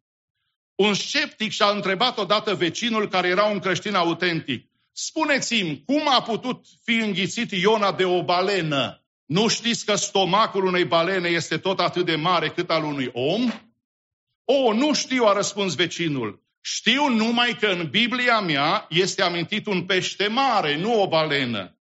Un 0.74 0.94
sceptic 0.94 1.50
și-a 1.50 1.68
întrebat 1.70 2.18
odată 2.18 2.54
vecinul 2.54 3.08
care 3.08 3.28
era 3.28 3.44
un 3.44 3.58
creștin 3.58 3.94
autentic. 3.94 4.69
Spuneți-mi, 5.02 5.82
cum 5.86 6.08
a 6.08 6.22
putut 6.22 6.64
fi 6.84 6.94
înghițit 6.94 7.50
Iona 7.50 7.92
de 7.92 8.04
o 8.04 8.24
balenă? 8.24 9.04
Nu 9.26 9.48
știți 9.48 9.84
că 9.84 9.94
stomacul 9.94 10.64
unei 10.64 10.84
balene 10.84 11.28
este 11.28 11.58
tot 11.58 11.80
atât 11.80 12.06
de 12.06 12.14
mare 12.14 12.48
cât 12.48 12.70
al 12.70 12.84
unui 12.84 13.10
om? 13.12 13.50
O, 14.44 14.72
nu 14.72 14.94
știu, 14.94 15.24
a 15.24 15.32
răspuns 15.32 15.74
vecinul. 15.74 16.42
Știu 16.60 17.08
numai 17.08 17.56
că 17.60 17.66
în 17.66 17.88
Biblia 17.90 18.40
mea 18.40 18.86
este 18.88 19.22
amintit 19.22 19.66
un 19.66 19.84
pește 19.84 20.26
mare, 20.26 20.76
nu 20.76 21.02
o 21.02 21.08
balenă. 21.08 21.78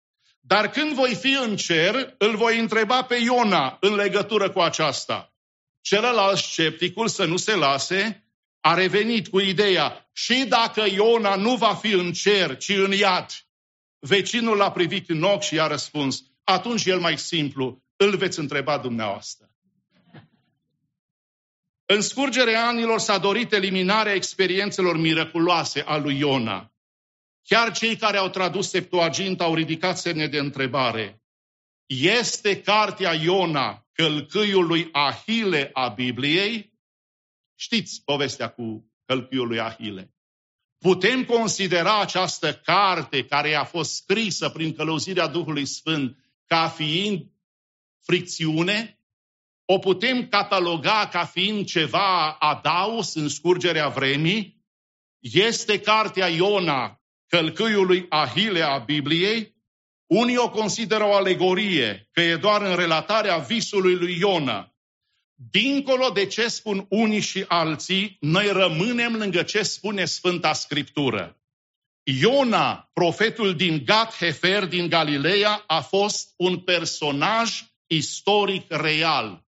Dar 0.40 0.70
când 0.70 0.92
voi 0.92 1.14
fi 1.14 1.38
în 1.42 1.56
cer, 1.56 2.14
îl 2.18 2.36
voi 2.36 2.58
întreba 2.58 3.02
pe 3.02 3.14
Iona 3.14 3.76
în 3.80 3.94
legătură 3.94 4.50
cu 4.50 4.60
aceasta. 4.60 5.32
Celălalt 5.80 6.38
scepticul, 6.38 7.08
să 7.08 7.24
nu 7.24 7.36
se 7.36 7.54
lase, 7.54 8.26
a 8.60 8.74
revenit 8.74 9.28
cu 9.28 9.40
ideea, 9.40 10.01
și 10.12 10.44
dacă 10.48 10.84
Iona 10.90 11.36
nu 11.36 11.56
va 11.56 11.74
fi 11.74 11.92
în 11.92 12.12
cer, 12.12 12.56
ci 12.56 12.68
în 12.68 12.92
iad, 12.92 13.26
vecinul 13.98 14.56
l-a 14.56 14.70
privit 14.70 15.08
în 15.08 15.22
ochi 15.22 15.42
și 15.42 15.54
i-a 15.54 15.66
răspuns, 15.66 16.22
atunci 16.44 16.84
el 16.84 17.00
mai 17.00 17.18
simplu, 17.18 17.82
îl 17.96 18.16
veți 18.16 18.38
întreba 18.38 18.78
dumneavoastră. 18.78 19.46
În 21.86 22.00
scurgerea 22.00 22.66
anilor 22.66 22.98
s-a 22.98 23.18
dorit 23.18 23.52
eliminarea 23.52 24.14
experiențelor 24.14 24.96
miraculoase 24.96 25.80
a 25.80 25.96
lui 25.96 26.18
Iona. 26.18 26.72
Chiar 27.42 27.72
cei 27.72 27.96
care 27.96 28.16
au 28.16 28.28
tradus 28.28 28.68
Septuaginta 28.68 29.44
au 29.44 29.54
ridicat 29.54 29.98
semne 29.98 30.26
de 30.26 30.38
întrebare. 30.38 31.22
Este 31.86 32.60
cartea 32.60 33.14
Iona 33.14 33.86
călcâiul 33.92 34.66
lui 34.66 34.88
Ahile 34.92 35.70
a 35.72 35.88
Bibliei? 35.88 36.72
Știți 37.54 38.02
povestea 38.04 38.48
cu 38.48 38.91
călcâiul 39.12 39.46
lui 39.46 39.60
Ahile. 39.60 40.14
Putem 40.78 41.24
considera 41.24 42.00
această 42.00 42.54
carte 42.54 43.24
care 43.24 43.54
a 43.54 43.64
fost 43.64 43.94
scrisă 43.94 44.48
prin 44.48 44.74
călăuzirea 44.74 45.26
Duhului 45.26 45.66
Sfânt 45.66 46.16
ca 46.46 46.68
fiind 46.68 47.26
fricțiune? 48.04 48.98
O 49.64 49.78
putem 49.78 50.28
cataloga 50.28 51.08
ca 51.10 51.24
fiind 51.24 51.66
ceva 51.66 52.32
adaus 52.32 53.14
în 53.14 53.28
scurgerea 53.28 53.88
vremii? 53.88 54.64
Este 55.18 55.80
cartea 55.80 56.28
Iona 56.28 57.00
călcâiului 57.26 58.06
Ahile 58.08 58.62
a 58.62 58.78
Bibliei? 58.78 59.54
Unii 60.06 60.36
o 60.36 60.50
consideră 60.50 61.04
o 61.04 61.14
alegorie, 61.14 62.08
că 62.12 62.20
e 62.20 62.36
doar 62.36 62.62
în 62.62 62.76
relatarea 62.76 63.36
visului 63.36 63.94
lui 63.94 64.18
Iona. 64.18 64.71
Dincolo 65.50 66.08
de 66.08 66.26
ce 66.26 66.48
spun 66.48 66.86
unii 66.88 67.20
și 67.20 67.44
alții, 67.48 68.16
noi 68.20 68.48
rămânem 68.52 69.16
lângă 69.16 69.42
ce 69.42 69.62
spune 69.62 70.04
Sfânta 70.04 70.52
Scriptură. 70.52 71.36
Iona, 72.02 72.90
profetul 72.92 73.54
din 73.54 73.82
Gat 73.84 74.14
Hefer 74.14 74.66
din 74.66 74.88
Galileea, 74.88 75.64
a 75.66 75.80
fost 75.80 76.34
un 76.36 76.58
personaj 76.58 77.62
istoric 77.86 78.64
real. 78.68 79.46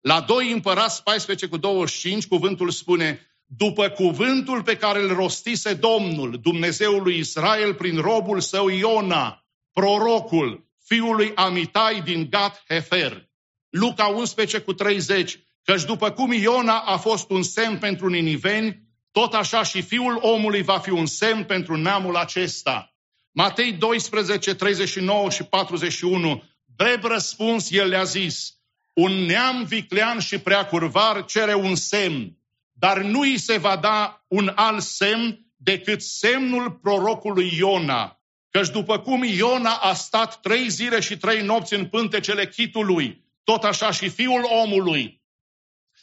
La 0.00 0.20
2 0.20 0.52
împărați 0.52 1.02
14 1.02 1.46
cu 1.46 1.56
25, 1.56 2.26
cuvântul 2.26 2.70
spune, 2.70 3.26
după 3.44 3.88
cuvântul 3.88 4.62
pe 4.62 4.76
care 4.76 5.00
îl 5.00 5.14
rostise 5.14 5.74
Domnul, 5.74 6.38
Dumnezeul 6.40 7.02
lui 7.02 7.18
Israel, 7.18 7.74
prin 7.74 8.00
robul 8.00 8.40
său 8.40 8.68
Iona, 8.68 9.44
prorocul, 9.72 10.70
fiul 10.84 11.16
lui 11.16 11.32
Amitai 11.34 12.02
din 12.02 12.26
Gat 12.30 12.64
Hefer. 12.68 13.30
Luca 13.72 14.06
11 14.06 14.58
cu 14.58 14.72
30, 14.72 15.38
căci 15.64 15.84
după 15.84 16.10
cum 16.10 16.32
Iona 16.32 16.78
a 16.78 16.96
fost 16.96 17.30
un 17.30 17.42
semn 17.42 17.78
pentru 17.78 18.08
niniveni, 18.08 18.82
tot 19.12 19.34
așa 19.34 19.62
și 19.62 19.82
fiul 19.82 20.18
omului 20.20 20.62
va 20.62 20.78
fi 20.78 20.90
un 20.90 21.06
semn 21.06 21.44
pentru 21.44 21.76
neamul 21.76 22.16
acesta. 22.16 22.94
Matei 23.30 23.72
12, 23.72 24.54
39 24.54 25.30
și 25.30 25.42
41, 25.42 26.42
drept 26.76 27.04
răspuns, 27.04 27.70
el 27.70 27.88
le-a 27.88 28.04
zis, 28.04 28.54
un 28.92 29.12
neam 29.12 29.64
viclean 29.64 30.18
și 30.18 30.38
prea 30.38 30.66
curvar 30.66 31.24
cere 31.24 31.54
un 31.54 31.74
semn, 31.74 32.38
dar 32.72 33.02
nu 33.02 33.20
îi 33.20 33.38
se 33.38 33.56
va 33.56 33.76
da 33.76 34.24
un 34.28 34.52
alt 34.54 34.82
semn 34.82 35.46
decât 35.56 36.02
semnul 36.02 36.70
prorocului 36.70 37.52
Iona. 37.56 38.20
Căci 38.50 38.68
după 38.68 38.98
cum 38.98 39.22
Iona 39.22 39.74
a 39.74 39.94
stat 39.94 40.40
trei 40.40 40.68
zile 40.68 41.00
și 41.00 41.16
trei 41.16 41.42
nopți 41.42 41.74
în 41.74 41.86
pântecele 41.86 42.48
chitului, 42.48 43.21
tot 43.44 43.64
așa 43.64 43.90
și 43.90 44.08
fiul 44.08 44.44
omului 44.44 45.22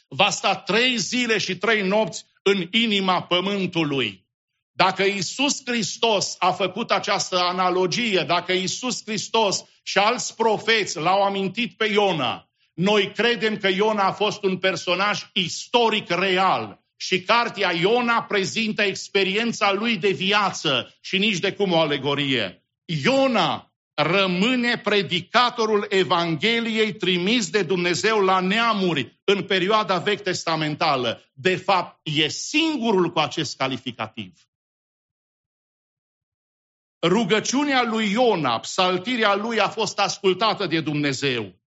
va 0.08 0.30
sta 0.30 0.56
trei 0.56 0.98
zile 0.98 1.38
și 1.38 1.56
trei 1.56 1.82
nopți 1.82 2.24
în 2.42 2.68
inima 2.70 3.22
pământului. 3.22 4.28
Dacă 4.72 5.02
Isus 5.02 5.62
Hristos 5.64 6.36
a 6.38 6.52
făcut 6.52 6.90
această 6.90 7.38
analogie, 7.38 8.24
dacă 8.26 8.52
Isus 8.52 9.02
Hristos 9.04 9.64
și 9.82 9.98
alți 9.98 10.34
profeți 10.36 10.98
l-au 10.98 11.22
amintit 11.22 11.76
pe 11.76 11.84
Iona, 11.84 12.48
noi 12.74 13.12
credem 13.12 13.56
că 13.56 13.68
Iona 13.68 14.04
a 14.04 14.12
fost 14.12 14.42
un 14.42 14.58
personaj 14.58 15.30
istoric 15.32 16.10
real 16.10 16.80
și 16.96 17.22
cartea 17.22 17.72
Iona 17.72 18.22
prezintă 18.22 18.82
experiența 18.82 19.72
lui 19.72 19.96
de 19.96 20.10
viață 20.10 20.94
și 21.00 21.18
nici 21.18 21.38
de 21.38 21.52
cum 21.52 21.72
o 21.72 21.78
alegorie. 21.78 22.64
Iona 22.84 23.69
rămâne 24.02 24.78
predicatorul 24.78 25.86
Evangheliei 25.88 26.92
trimis 26.92 27.50
de 27.50 27.62
Dumnezeu 27.62 28.20
la 28.20 28.40
neamuri 28.40 29.20
în 29.24 29.42
perioada 29.42 29.98
vechi 29.98 30.22
testamentală. 30.22 31.22
De 31.32 31.56
fapt, 31.56 32.00
e 32.02 32.28
singurul 32.28 33.10
cu 33.10 33.18
acest 33.18 33.56
calificativ. 33.56 34.32
Rugăciunea 37.02 37.82
lui 37.82 38.10
Iona, 38.10 38.58
psaltirea 38.58 39.34
lui 39.34 39.60
a 39.60 39.68
fost 39.68 39.98
ascultată 39.98 40.66
de 40.66 40.80
Dumnezeu. 40.80 41.58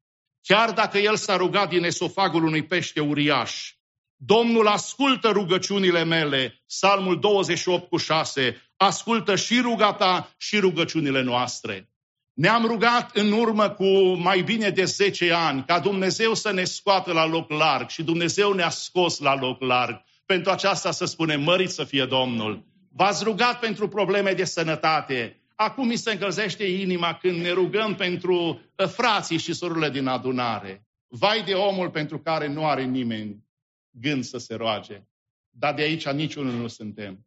Chiar 0.41 0.73
dacă 0.73 0.99
el 0.99 1.17
s-a 1.17 1.37
rugat 1.37 1.69
din 1.69 1.85
esofagul 1.85 2.45
unui 2.45 2.67
pește 2.67 3.01
uriaș. 3.01 3.75
Domnul 4.17 4.67
ascultă 4.67 5.29
rugăciunile 5.29 6.05
mele, 6.05 6.63
Psalmul 6.67 7.21
28 7.21 7.89
cu 7.89 7.97
6, 7.97 8.63
ascultă 8.77 9.37
și 9.37 9.61
rugata 9.61 10.35
și 10.37 10.59
rugăciunile 10.59 11.23
noastre. 11.23 11.92
Ne-am 12.33 12.67
rugat 12.67 13.17
în 13.17 13.33
urmă 13.33 13.71
cu 13.71 14.15
mai 14.15 14.43
bine 14.43 14.71
de 14.71 14.85
10 14.85 15.33
ani 15.33 15.65
ca 15.65 15.81
Dumnezeu 15.81 16.35
să 16.35 16.53
ne 16.53 16.65
scoată 16.65 17.13
la 17.13 17.27
loc 17.27 17.51
larg 17.51 17.89
și 17.89 18.03
Dumnezeu 18.03 18.53
ne-a 18.53 18.69
scos 18.69 19.19
la 19.19 19.35
loc 19.35 19.61
larg. 19.61 20.03
Pentru 20.27 20.51
aceasta 20.51 20.91
să 20.91 21.05
spunem, 21.05 21.43
mărit 21.43 21.71
să 21.71 21.85
fie 21.85 22.05
Domnul. 22.05 22.65
V-ați 22.89 23.25
rugat 23.25 23.59
pentru 23.59 23.89
probleme 23.89 24.33
de 24.33 24.45
sănătate. 24.45 25.43
Acum 25.55 25.87
mi 25.87 25.97
se 25.97 26.13
încălzește 26.13 26.65
inima 26.65 27.15
când 27.15 27.41
ne 27.41 27.51
rugăm 27.51 27.95
pentru 27.95 28.61
uh, 28.77 28.87
frații 28.87 29.39
și 29.39 29.53
surorile 29.53 29.91
din 29.91 30.07
adunare. 30.07 30.87
Vai 31.09 31.43
de 31.43 31.53
omul 31.53 31.91
pentru 31.91 32.19
care 32.19 32.49
nu 32.49 32.67
are 32.67 32.85
nimeni 32.85 33.45
gând 33.91 34.25
să 34.25 34.39
se 34.39 34.55
roage. 34.55 35.03
Dar 35.51 35.75
de 35.75 35.83
aici 35.83 36.09
niciunul 36.09 36.53
nu 36.53 36.67
suntem. 36.67 37.27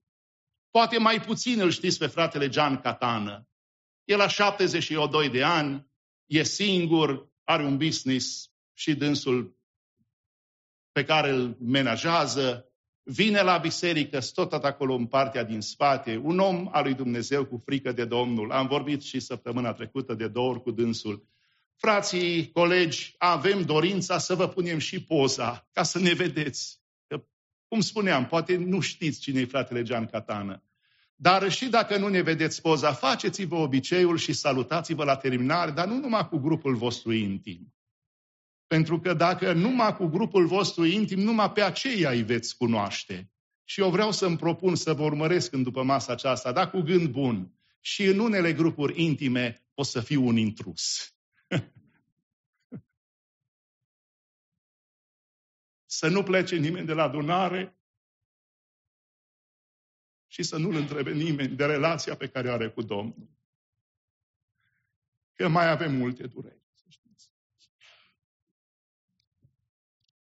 Poate 0.72 0.98
mai 0.98 1.22
puțin 1.22 1.60
îl 1.60 1.70
știți 1.70 1.98
pe 1.98 2.08
fratele 2.08 2.50
Gian 2.50 2.80
Catană. 2.80 3.48
El 4.06 4.18
la 4.18 4.28
72 4.28 5.30
de 5.30 5.44
ani, 5.44 5.88
e 6.26 6.44
singur, 6.44 7.30
are 7.44 7.64
un 7.64 7.78
business 7.78 8.52
și 8.74 8.96
dânsul 8.96 9.58
pe 10.92 11.04
care 11.04 11.30
îl 11.30 11.58
menajează, 11.60 12.70
vine 13.04 13.42
la 13.42 13.58
biserică, 13.58 14.20
tot 14.34 14.54
acolo 14.54 14.94
în 14.94 15.06
partea 15.06 15.44
din 15.44 15.62
spate, 15.62 16.18
un 16.24 16.40
om 16.40 16.70
al 16.72 16.84
lui 16.84 16.94
Dumnezeu 16.94 17.46
cu 17.46 17.62
frică 17.66 17.92
de 17.92 18.06
Domnul. 18.06 18.52
Am 18.52 18.68
vorbit 18.68 19.02
și 19.02 19.20
săptămâna 19.20 19.74
trecută 19.74 20.14
de 20.14 20.28
două 20.28 20.50
ori 20.50 20.62
cu 20.62 20.72
dânsul. 20.72 21.28
Frații, 21.76 22.52
colegi, 22.52 23.16
avem 23.18 23.62
dorința 23.62 24.18
să 24.18 24.36
vă 24.36 24.48
punem 24.48 24.78
și 24.78 25.04
poza, 25.04 25.68
ca 25.72 25.84
să 25.84 26.00
ne 26.00 26.14
vedeți. 26.14 26.80
Că, 27.08 27.26
cum 27.68 27.80
spuneam, 27.80 28.26
poate 28.26 28.56
nu 28.56 28.80
știți 28.80 29.20
cine 29.20 29.40
e 29.40 29.46
fratele 29.46 29.84
Gian 29.84 30.06
Catană. 30.06 30.64
Dar 31.16 31.52
și 31.52 31.70
dacă 31.70 31.98
nu 31.98 32.08
ne 32.08 32.22
vedeți 32.22 32.62
poza, 32.62 32.94
faceți-vă 32.94 33.56
obiceiul 33.56 34.18
și 34.18 34.34
salutați-vă 34.34 35.04
la 35.04 35.16
terminare, 35.16 35.72
dar 35.72 35.88
nu 35.88 36.00
numai 36.00 36.28
cu 36.28 36.38
grupul 36.38 36.76
vostru 36.76 37.12
intim. 37.12 37.74
Pentru 38.68 39.00
că 39.00 39.14
dacă 39.14 39.54
numai 39.54 39.96
cu 39.96 40.06
grupul 40.06 40.48
vostru 40.48 40.86
intim, 40.86 41.20
numai 41.20 41.52
pe 41.52 41.62
aceia 41.62 42.10
îi 42.10 42.24
veți 42.24 42.58
cunoaște. 42.58 43.32
Și 43.64 43.82
eu 43.82 43.90
vreau 43.90 44.12
să-mi 44.12 44.38
propun 44.38 44.76
să 44.76 44.94
vă 44.94 45.04
urmăresc 45.04 45.54
în 45.54 45.64
după 45.64 45.84
masa 45.84 46.14
aceasta, 46.14 46.52
dar 46.52 46.70
cu 46.70 46.82
gând 46.82 47.08
bun. 47.08 47.54
Și 47.82 48.06
în 48.06 48.20
unele 48.20 48.54
grupuri 48.54 49.04
intime 49.04 49.66
o 49.74 49.84
să 49.84 50.02
fiu 50.02 50.26
un 50.28 50.38
intrus. 50.38 51.16
să 55.86 56.08
nu 56.08 56.24
plece 56.24 56.56
nimeni 56.56 56.86
de 56.86 56.94
la 56.94 57.04
adunare 57.04 57.80
și 60.36 60.44
să 60.44 60.58
nu-l 60.58 60.76
întrebe 60.76 61.12
nimeni 61.12 61.56
de 61.56 61.66
relația 61.66 62.16
pe 62.16 62.28
care 62.28 62.50
o 62.50 62.52
are 62.52 62.70
cu 62.70 62.82
Domnul. 62.82 63.30
Că 65.34 65.48
mai 65.48 65.70
avem 65.70 65.96
multe 65.96 66.28
dureri, 66.28 66.64
să 66.74 66.84
știți. 66.90 67.32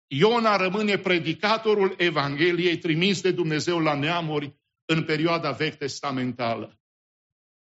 Iona 0.08 0.56
rămâne 0.56 0.98
predicatorul 0.98 1.96
Evangheliei 1.98 2.78
trimis 2.78 3.22
de 3.22 3.32
Dumnezeu 3.32 3.80
la 3.80 3.96
neamuri 3.96 4.56
în 4.86 5.04
perioada 5.04 5.52
vechi 5.52 5.78
testamentală. 5.78 6.80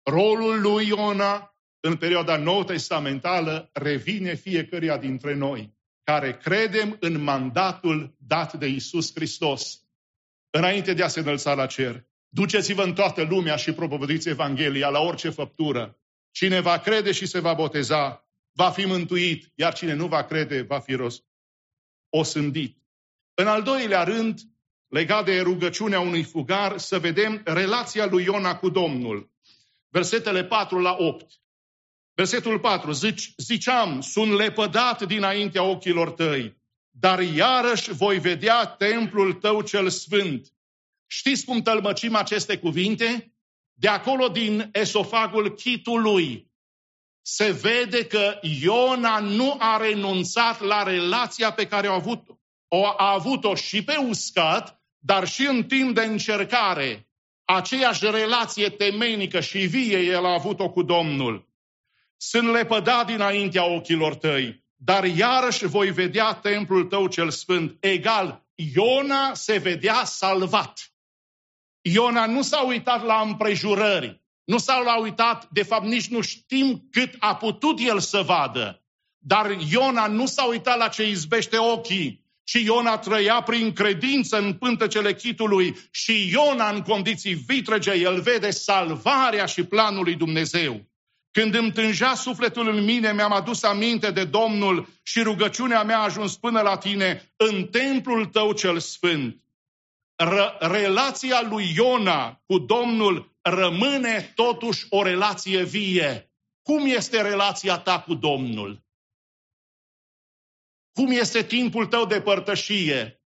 Rolul 0.04 0.62
lui 0.62 0.88
Iona 0.88 1.56
în 1.80 1.98
perioada 1.98 2.38
nou 2.38 2.64
testamentală 2.64 3.70
revine 3.74 4.36
fiecăruia 4.36 4.98
dintre 4.98 5.34
noi 5.34 5.78
care 6.04 6.38
credem 6.38 6.98
în 7.00 7.22
mandatul 7.22 8.16
dat 8.18 8.54
de 8.54 8.68
Isus 8.68 9.12
Hristos 9.14 9.86
înainte 10.50 10.94
de 10.94 11.04
a 11.04 11.08
se 11.08 11.20
înălța 11.20 11.54
la 11.54 11.66
cer. 11.66 12.10
Duceți-vă 12.34 12.84
în 12.84 12.94
toată 12.94 13.24
lumea 13.24 13.56
și 13.56 13.72
propovăduiți 13.72 14.30
Evanghelia 14.30 14.90
la 14.90 15.00
orice 15.00 15.30
făptură. 15.30 16.00
Cine 16.32 16.60
va 16.60 16.78
crede 16.80 17.12
și 17.12 17.26
se 17.26 17.40
va 17.40 17.54
boteza, 17.54 18.28
va 18.52 18.70
fi 18.70 18.86
mântuit, 18.86 19.52
iar 19.56 19.74
cine 19.74 19.94
nu 19.94 20.08
va 20.08 20.24
crede, 20.24 20.62
va 20.62 20.80
fi 20.80 20.96
ros- 20.96 21.24
osândit. 22.10 22.78
În 23.34 23.48
al 23.48 23.64
doilea 23.64 24.04
rând, 24.04 24.40
legat 24.88 25.26
de 25.26 25.42
rugăciunea 25.42 26.00
unui 26.00 26.24
fugar, 26.24 26.78
să 26.78 27.00
vedem 27.00 27.42
relația 27.46 28.06
lui 28.06 28.24
Iona 28.24 28.56
cu 28.56 28.70
Domnul. 28.70 29.32
Versetele 29.90 30.44
4 30.44 30.80
la 30.80 30.96
8. 31.00 31.32
Versetul 32.14 32.60
4. 32.60 32.92
Zici, 32.92 33.34
ziceam, 33.38 34.02
sunt 34.02 34.32
lepădat 34.32 35.04
dinaintea 35.04 35.64
ochilor 35.64 36.12
tăi, 36.12 36.58
dar 36.90 37.20
iarăși 37.20 37.92
voi 37.92 38.20
vedea 38.20 38.66
templul 38.66 39.34
tău 39.34 39.62
cel 39.62 39.90
sfânt. 39.90 40.54
Știți 41.14 41.46
cum 41.46 41.62
tălmăcim 41.62 42.16
aceste 42.16 42.58
cuvinte? 42.58 43.34
De 43.74 43.88
acolo 43.88 44.28
din 44.28 44.70
esofagul 44.72 45.56
chitului 45.56 46.52
se 47.22 47.52
vede 47.52 48.06
că 48.06 48.40
Iona 48.62 49.20
nu 49.20 49.56
a 49.60 49.78
renunțat 49.78 50.62
la 50.62 50.84
relația 50.84 51.52
pe 51.52 51.68
care 51.68 51.88
a 51.88 51.94
avut-o. 51.94 52.34
O 52.68 52.86
a 52.86 53.14
avut-o 53.14 53.56
și 53.56 53.84
pe 53.84 53.96
uscat, 53.98 54.82
dar 54.98 55.28
și 55.28 55.46
în 55.46 55.64
timp 55.64 55.96
de 55.96 56.02
încercare. 56.02 57.10
Aceeași 57.46 58.06
relație 58.06 58.70
temeinică 58.70 59.40
și 59.40 59.58
vie 59.58 60.00
el 60.00 60.26
a 60.26 60.34
avut-o 60.34 60.70
cu 60.70 60.82
Domnul. 60.84 61.48
Sunt 62.18 62.52
lepădat 62.52 63.06
dinaintea 63.06 63.66
ochilor 63.66 64.16
tăi, 64.16 64.64
dar 64.76 65.04
iarăși 65.04 65.66
voi 65.66 65.92
vedea 65.92 66.34
templul 66.34 66.84
tău 66.84 67.08
cel 67.08 67.30
sfânt. 67.30 67.78
Egal, 67.80 68.46
Iona 68.56 69.34
se 69.34 69.58
vedea 69.58 70.04
salvat. 70.04 70.91
Iona 71.82 72.26
nu 72.26 72.42
s-a 72.42 72.62
uitat 72.62 73.06
la 73.06 73.22
împrejurări, 73.26 74.22
nu 74.44 74.58
s-a 74.58 74.98
uitat, 75.02 75.48
de 75.52 75.64
fapt 75.64 75.86
nici 75.86 76.08
nu 76.08 76.22
știm 76.22 76.88
cât 76.92 77.16
a 77.20 77.36
putut 77.36 77.80
el 77.80 78.00
să 78.00 78.22
vadă, 78.22 78.82
dar 79.18 79.58
Iona 79.72 80.08
nu 80.08 80.26
s-a 80.26 80.44
uitat 80.44 80.78
la 80.78 80.88
ce 80.88 81.10
izbește 81.10 81.58
ochii, 81.58 82.26
ci 82.44 82.54
Iona 82.54 82.98
trăia 82.98 83.42
prin 83.42 83.74
credință 83.74 84.38
în 84.38 84.54
pântecele 84.54 85.14
chitului 85.14 85.78
și 85.92 86.30
Iona 86.32 86.70
în 86.70 86.82
condiții 86.82 87.34
vitrege, 87.34 87.94
el 87.94 88.22
vede 88.22 88.50
salvarea 88.50 89.46
și 89.46 89.64
planul 89.64 90.04
lui 90.04 90.16
Dumnezeu. 90.16 90.90
Când 91.32 91.56
îmi 91.56 91.72
tângea 91.72 92.14
sufletul 92.14 92.70
în 92.70 92.84
mine, 92.84 93.14
mi-am 93.14 93.32
adus 93.32 93.64
aminte 93.64 94.12
de 94.12 94.24
Domnul 94.24 94.88
și 95.04 95.22
rugăciunea 95.22 95.84
mea 95.84 95.98
a 95.98 96.04
ajuns 96.04 96.38
până 96.38 96.62
la 96.62 96.78
tine 96.78 97.34
în 97.36 97.66
templul 97.66 98.26
tău 98.26 98.52
cel 98.54 98.80
sfânt 98.80 99.41
relația 100.60 101.42
lui 101.50 101.74
Iona 101.76 102.42
cu 102.46 102.58
Domnul 102.58 103.38
rămâne 103.42 104.32
totuși 104.36 104.86
o 104.90 105.04
relație 105.04 105.64
vie. 105.64 106.32
Cum 106.62 106.86
este 106.86 107.22
relația 107.22 107.78
ta 107.78 108.00
cu 108.00 108.14
Domnul? 108.14 108.84
cum 110.94 111.12
este 111.12 111.44
timpul 111.44 111.86
tău 111.86 112.06
de 112.06 112.22
părtășie. 112.22 113.22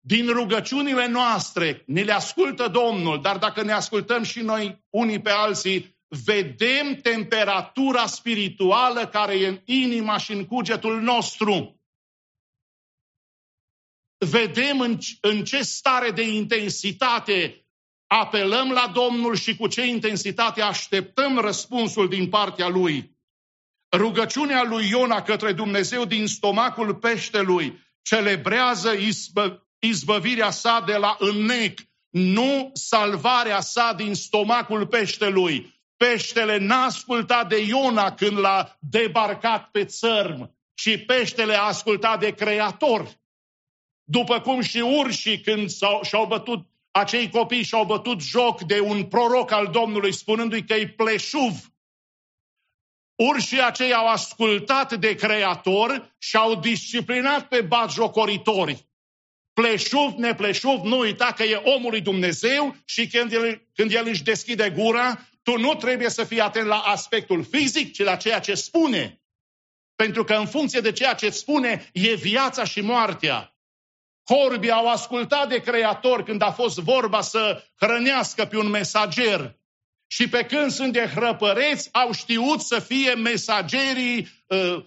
Din 0.00 0.26
rugăciunile 0.26 1.06
noastre 1.06 1.82
ne 1.86 2.02
le 2.02 2.12
ascultă 2.12 2.68
Domnul, 2.68 3.22
dar 3.22 3.38
dacă 3.38 3.62
ne 3.62 3.72
ascultăm 3.72 4.22
și 4.22 4.40
noi 4.40 4.84
unii 4.90 5.20
pe 5.20 5.30
alții, 5.30 5.96
vedem 6.24 6.94
temperatura 6.94 8.06
spirituală 8.06 9.06
care 9.06 9.34
e 9.38 9.46
în 9.46 9.60
inima 9.64 10.18
și 10.18 10.32
în 10.32 10.46
cugetul 10.46 11.00
nostru. 11.00 11.75
Vedem 14.18 14.80
în, 14.80 14.98
în 15.20 15.44
ce 15.44 15.62
stare 15.62 16.10
de 16.10 16.22
intensitate 16.22 17.66
apelăm 18.06 18.70
la 18.70 18.90
Domnul 18.94 19.36
și 19.36 19.56
cu 19.56 19.66
ce 19.66 19.86
intensitate 19.86 20.62
așteptăm 20.62 21.38
răspunsul 21.38 22.08
din 22.08 22.28
partea 22.28 22.68
Lui. 22.68 23.16
Rugăciunea 23.96 24.62
lui 24.62 24.88
Iona 24.88 25.22
către 25.22 25.52
Dumnezeu 25.52 26.04
din 26.04 26.26
stomacul 26.26 26.94
peștelui 26.94 27.84
celebrează 28.02 28.92
izbă, 28.92 29.66
izbăvirea 29.78 30.50
sa 30.50 30.82
de 30.86 30.96
la 30.96 31.16
înnec, 31.18 31.80
nu 32.10 32.70
salvarea 32.74 33.60
sa 33.60 33.92
din 33.96 34.14
stomacul 34.14 34.86
peștelui. 34.86 35.74
Peștele 35.96 36.58
n-a 36.58 36.84
ascultat 36.84 37.48
de 37.48 37.62
Iona 37.62 38.14
când 38.14 38.38
l-a 38.38 38.76
debarcat 38.80 39.70
pe 39.70 39.84
țărm, 39.84 40.56
ci 40.74 41.04
peștele 41.06 41.54
a 41.54 41.62
ascultat 41.62 42.20
de 42.20 42.30
Creator. 42.30 43.08
După 44.08 44.40
cum 44.40 44.60
și 44.60 44.78
urșii 44.78 45.40
când 45.40 45.70
și-au 46.02 46.26
bătut, 46.26 46.66
acei 46.90 47.30
copii 47.30 47.62
și-au 47.62 47.84
bătut 47.84 48.20
joc 48.20 48.62
de 48.62 48.80
un 48.80 49.04
proroc 49.04 49.50
al 49.50 49.66
Domnului 49.66 50.12
spunându-i 50.12 50.64
că 50.64 50.74
e 50.74 50.88
pleșuv, 50.88 51.70
Urșii 53.16 53.62
aceia 53.62 53.96
au 53.96 54.06
ascultat 54.06 54.94
de 54.94 55.14
Creator 55.14 56.14
și 56.18 56.36
au 56.36 56.54
disciplinat 56.54 57.48
pe 57.48 57.60
batjocoritori. 57.60 58.86
Pleșuv, 59.52 60.12
nepleșuv, 60.12 60.82
nu 60.82 60.98
uita 60.98 61.32
că 61.32 61.42
e 61.42 61.54
omul 61.54 61.90
lui 61.90 62.00
Dumnezeu 62.00 62.76
și 62.84 63.06
când 63.06 63.32
el, 63.32 63.68
când 63.74 63.92
el 63.92 64.06
își 64.06 64.22
deschide 64.22 64.70
gura, 64.70 65.28
tu 65.42 65.58
nu 65.58 65.74
trebuie 65.74 66.10
să 66.10 66.24
fii 66.24 66.40
atent 66.40 66.66
la 66.66 66.78
aspectul 66.78 67.44
fizic, 67.44 67.92
ci 67.92 68.02
la 68.02 68.16
ceea 68.16 68.40
ce 68.40 68.54
spune. 68.54 69.20
Pentru 69.94 70.24
că 70.24 70.34
în 70.34 70.46
funcție 70.46 70.80
de 70.80 70.92
ceea 70.92 71.14
ce 71.14 71.30
spune, 71.30 71.90
e 71.92 72.14
viața 72.14 72.64
și 72.64 72.80
moartea. 72.80 73.55
Corbii 74.26 74.70
au 74.70 74.88
ascultat 74.88 75.48
de 75.48 75.60
Creator 75.60 76.22
când 76.22 76.42
a 76.42 76.52
fost 76.52 76.78
vorba 76.78 77.20
să 77.20 77.64
hrănească 77.76 78.44
pe 78.44 78.56
un 78.56 78.68
mesager. 78.68 79.58
Și 80.06 80.28
pe 80.28 80.44
când 80.44 80.70
sunt 80.70 80.92
de 80.92 81.06
hrăpăreți, 81.06 81.88
au 81.92 82.12
știut 82.12 82.60
să 82.60 82.78
fie 82.78 83.14
mesagerii 83.14 84.28
uh, 84.46 84.86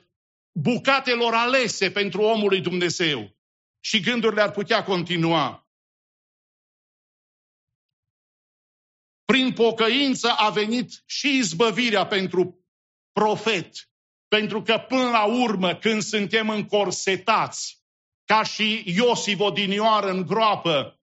bucatelor 0.52 1.34
alese 1.34 1.92
pentru 1.92 2.22
omul 2.22 2.50
lui 2.50 2.62
Dumnezeu. 2.62 3.38
Și 3.80 4.00
gândurile 4.00 4.42
ar 4.42 4.52
putea 4.52 4.84
continua. 4.84 5.68
Prin 9.26 9.54
pocăință 9.54 10.32
a 10.32 10.50
venit 10.50 11.04
și 11.06 11.38
izbăvirea 11.38 12.08
pentru 12.08 12.66
profet. 13.12 13.90
Pentru 14.28 14.62
că 14.62 14.78
până 14.88 15.10
la 15.10 15.24
urmă, 15.24 15.76
când 15.76 16.02
suntem 16.02 16.50
încorsetați, 16.50 17.79
ca 18.30 18.44
și 18.44 18.84
Iosif 18.86 19.40
odinioară 19.40 20.10
în 20.10 20.26
groapă, 20.26 21.00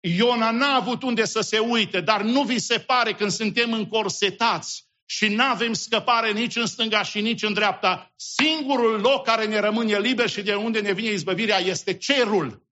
Iona 0.00 0.50
n-a 0.50 0.74
avut 0.74 1.02
unde 1.02 1.24
să 1.24 1.40
se 1.40 1.58
uite, 1.58 2.00
dar 2.00 2.22
nu 2.22 2.42
vi 2.42 2.58
se 2.58 2.78
pare 2.78 3.12
când 3.12 3.30
suntem 3.30 3.72
încorsetați 3.72 4.86
și 5.06 5.28
nu 5.28 5.42
avem 5.42 5.72
scăpare 5.72 6.32
nici 6.32 6.56
în 6.56 6.66
stânga 6.66 7.02
și 7.02 7.20
nici 7.20 7.42
în 7.42 7.52
dreapta. 7.52 8.12
Singurul 8.16 9.00
loc 9.00 9.24
care 9.24 9.46
ne 9.46 9.60
rămâne 9.60 9.98
liber 9.98 10.28
și 10.28 10.42
de 10.42 10.54
unde 10.54 10.80
ne 10.80 10.92
vine 10.92 11.10
izbăvirea 11.10 11.58
este 11.58 11.96
cerul. 11.96 12.66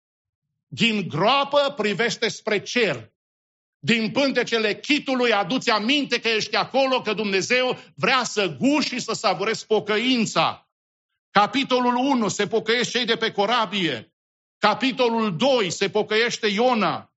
Din 0.68 1.08
groapă 1.08 1.74
privește 1.76 2.28
spre 2.28 2.62
cer. 2.62 3.12
Din 3.80 4.12
pântecele 4.12 4.80
chitului 4.80 5.34
aduți 5.34 5.70
aminte 5.70 6.20
că 6.20 6.28
ești 6.28 6.56
acolo, 6.56 7.02
că 7.02 7.14
Dumnezeu 7.14 7.78
vrea 7.96 8.24
să 8.24 8.56
guși 8.60 8.88
și 8.88 9.00
să 9.00 9.14
savurezi 9.14 9.66
pocăința. 9.66 10.67
Capitolul 11.38 11.96
1 11.96 12.28
se 12.28 12.48
pocăiește 12.48 12.98
cei 12.98 13.06
de 13.06 13.16
pe 13.16 13.32
corabie. 13.32 14.14
Capitolul 14.58 15.36
2 15.36 15.72
se 15.72 15.90
pocăiește 15.90 16.48
Iona. 16.48 17.14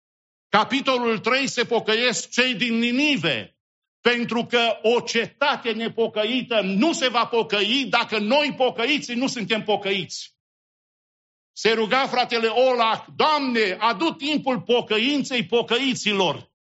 Capitolul 0.49 1.19
3 1.19 1.47
se 1.47 1.65
pocăiesc 1.65 2.31
cei 2.31 2.55
din 2.55 2.79
Ninive, 2.79 3.57
pentru 4.01 4.47
că 4.47 4.79
o 4.83 5.01
cetate 5.01 5.73
nepocăită 5.73 6.61
nu 6.61 6.93
se 6.93 7.09
va 7.09 7.27
pocăi 7.27 7.87
dacă 7.89 8.19
noi 8.19 8.55
pocăiții 8.57 9.15
nu 9.15 9.27
suntem 9.27 9.63
pocăiți. 9.63 10.35
Se 11.53 11.73
ruga 11.73 12.07
fratele 12.07 12.49
Olac, 12.49 13.07
Doamne, 13.07 13.77
adu 13.79 14.11
timpul 14.11 14.61
pocăinței 14.61 15.47
pocăiților. 15.47 16.51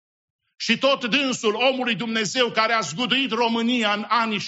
Și 0.56 0.78
tot 0.78 1.04
dânsul 1.04 1.54
omului 1.54 1.94
Dumnezeu 1.94 2.50
care 2.50 2.72
a 2.72 2.80
zguduit 2.80 3.30
România 3.30 3.92
în 3.92 4.04
anii 4.08 4.40
70-75 4.40 4.42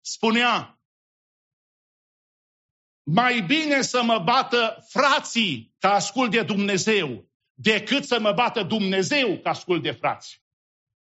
spunea 0.00 0.75
mai 3.08 3.40
bine 3.40 3.82
să 3.82 4.02
mă 4.02 4.18
bată 4.18 4.84
frații 4.88 5.74
ca 5.78 5.92
ascult 5.92 6.30
de 6.30 6.42
Dumnezeu 6.42 7.24
decât 7.54 8.04
să 8.04 8.20
mă 8.20 8.32
bată 8.32 8.62
Dumnezeu 8.62 9.38
ca 9.42 9.50
ascult 9.50 9.82
de 9.82 9.90
frați. 9.90 10.42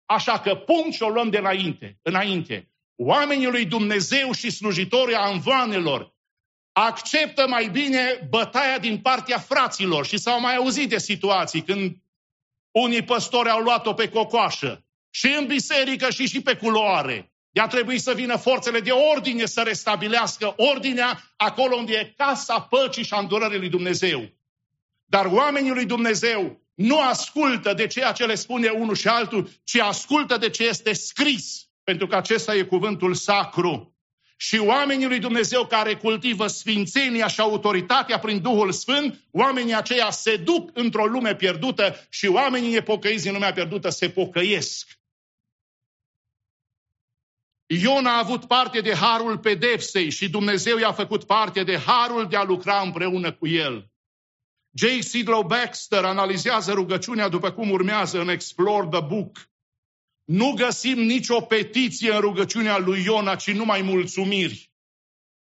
Așa 0.06 0.40
că 0.40 0.56
punct 0.56 0.94
și 0.94 1.04
o 1.04 1.10
luăm 1.10 1.30
de 1.30 1.38
înainte. 1.38 2.00
înainte. 2.02 2.72
Oamenii 2.96 3.48
lui 3.48 3.66
Dumnezeu 3.66 4.32
și 4.32 4.50
slujitorii 4.50 5.16
anvoanelor 5.16 6.14
acceptă 6.72 7.48
mai 7.48 7.70
bine 7.70 8.28
bătaia 8.30 8.80
din 8.80 9.02
partea 9.02 9.40
fraților 9.40 10.06
și 10.06 10.18
s-au 10.18 10.40
mai 10.40 10.56
auzit 10.56 10.90
de 10.90 10.98
situații 10.98 11.64
când 11.64 11.98
unii 12.72 13.04
păstori 13.04 13.50
au 13.50 13.62
luat-o 13.62 13.94
pe 13.94 14.10
cocoașă 14.10 14.86
și 15.10 15.28
în 15.28 15.46
biserică 15.46 16.10
și 16.10 16.28
și 16.28 16.42
pe 16.42 16.56
culoare. 16.56 17.33
Ea 17.54 17.68
trebuie 17.68 18.00
să 18.00 18.14
vină 18.14 18.38
forțele 18.38 18.80
de 18.80 18.92
ordine 18.92 19.46
să 19.46 19.62
restabilească 19.62 20.54
ordinea 20.58 21.24
acolo 21.36 21.76
unde 21.76 21.94
e 21.94 22.14
casa 22.18 22.60
păcii 22.62 23.04
și 23.04 23.14
a 23.14 23.20
îndurării 23.20 23.60
lui 23.60 23.70
Dumnezeu. 23.70 24.30
Dar 25.06 25.26
oamenii 25.26 25.72
lui 25.72 25.86
Dumnezeu 25.86 26.62
nu 26.74 27.00
ascultă 27.00 27.74
de 27.74 27.88
ceea 27.88 28.12
ce 28.12 28.26
le 28.26 28.36
spune 28.36 28.70
unul 28.70 28.96
și 28.96 29.08
altul, 29.08 29.50
ci 29.64 29.76
ascultă 29.76 30.38
de 30.38 30.50
ce 30.50 30.68
este 30.68 30.94
scris, 30.94 31.68
pentru 31.84 32.08
că 32.08 32.16
acesta 32.16 32.56
e 32.56 32.64
cuvântul 32.64 33.14
sacru. 33.14 33.96
Și 34.38 34.58
oamenii 34.58 35.08
lui 35.08 35.20
Dumnezeu 35.20 35.66
care 35.66 35.96
cultivă 35.96 36.48
sfințenia 36.48 37.28
și 37.28 37.40
autoritatea 37.40 38.20
prin 38.20 38.42
Duhul 38.42 38.72
Sfânt, 38.72 39.20
oamenii 39.32 39.76
aceia 39.76 40.10
se 40.10 40.36
duc 40.36 40.70
într-o 40.74 41.06
lume 41.06 41.36
pierdută 41.36 42.08
și 42.10 42.28
oamenii 42.28 42.74
nepocăiți 42.74 43.28
în 43.28 43.34
lumea 43.34 43.54
pierdută 43.54 43.90
se 43.90 44.10
pocăiesc. 44.10 45.03
Iona 47.68 48.16
a 48.16 48.18
avut 48.18 48.46
parte 48.46 48.82
de 48.82 48.96
harul 48.96 49.38
pedepsei 49.38 50.10
și 50.10 50.30
Dumnezeu 50.30 50.78
i-a 50.78 50.92
făcut 50.92 51.24
parte 51.24 51.64
de 51.64 51.78
harul 51.78 52.28
de 52.28 52.36
a 52.36 52.44
lucra 52.44 52.82
împreună 52.82 53.34
cu 53.34 53.48
el. 53.48 53.92
J. 54.72 55.00
Sidlow 55.00 55.44
Baxter 55.44 56.06
analizează 56.06 56.74
rugăciunea 56.74 57.28
după 57.30 57.52
cum 57.52 57.70
urmează 57.70 58.22
în 58.22 58.30
Explore 58.30 58.88
the 58.92 59.02
Book. 59.02 59.50
Nu 60.24 60.54
găsim 60.54 61.00
nicio 61.00 61.42
petiție 61.42 62.14
în 62.14 62.20
rugăciunea 62.20 62.78
lui 62.78 63.04
Iona, 63.04 63.36
ci 63.36 63.52
numai 63.52 63.82
mulțumiri. 63.82 64.72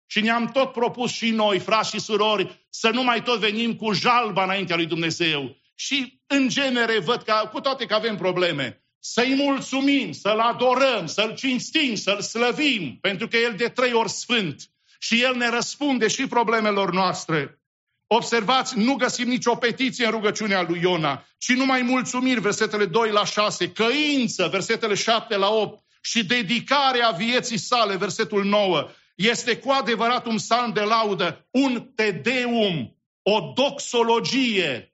Și 0.07 0.21
ne-am 0.21 0.51
tot 0.51 0.73
propus 0.73 1.13
și 1.13 1.31
noi, 1.31 1.59
frați 1.59 1.91
și 1.91 2.01
surori, 2.01 2.67
să 2.71 2.91
nu 2.91 3.03
mai 3.03 3.23
tot 3.23 3.39
venim 3.39 3.77
cu 3.77 3.93
jalba 3.93 4.45
înaintea 4.45 4.77
lui 4.77 4.87
Dumnezeu. 4.87 5.57
Și, 5.75 6.23
în 6.27 6.49
genere, 6.49 6.99
văd 6.99 7.23
că, 7.23 7.49
cu 7.53 7.61
toate 7.61 7.87
că 7.87 7.95
avem 7.95 8.17
probleme, 8.17 8.84
să-i 9.07 9.35
mulțumim, 9.35 10.13
să-l 10.13 10.39
adorăm, 10.39 11.07
să-l 11.07 11.35
cinstim, 11.35 11.95
să-l 11.95 12.21
slăvim, 12.21 12.99
pentru 13.01 13.29
că 13.29 13.37
El 13.37 13.55
de 13.57 13.69
trei 13.69 13.93
ori 13.93 14.11
sfânt 14.11 14.71
și 14.99 15.23
El 15.23 15.37
ne 15.37 15.49
răspunde 15.49 16.09
și 16.09 16.27
problemelor 16.27 16.93
noastre. 16.93 17.59
Observați, 18.07 18.79
nu 18.79 18.95
găsim 18.95 19.29
nicio 19.29 19.55
petiție 19.55 20.05
în 20.05 20.11
rugăciunea 20.11 20.63
lui 20.63 20.81
Iona, 20.83 21.27
ci 21.39 21.53
numai 21.53 21.83
mulțumiri, 21.83 22.41
versetele 22.41 22.87
2 22.87 23.11
la 23.11 23.25
6, 23.25 23.73
căință, 23.73 24.49
versetele 24.49 24.95
7 24.95 25.37
la 25.37 25.51
8, 25.51 25.85
și 26.01 26.25
dedicarea 26.25 27.11
vieții 27.11 27.59
sale, 27.59 27.97
versetul 27.97 28.45
9. 28.45 28.91
Este 29.15 29.57
cu 29.57 29.71
adevărat 29.71 30.27
un 30.27 30.37
psalm 30.37 30.73
de 30.73 30.81
laudă, 30.81 31.49
un 31.51 31.91
tedeum, 31.95 32.97
o 33.23 33.53
doxologie. 33.55 34.94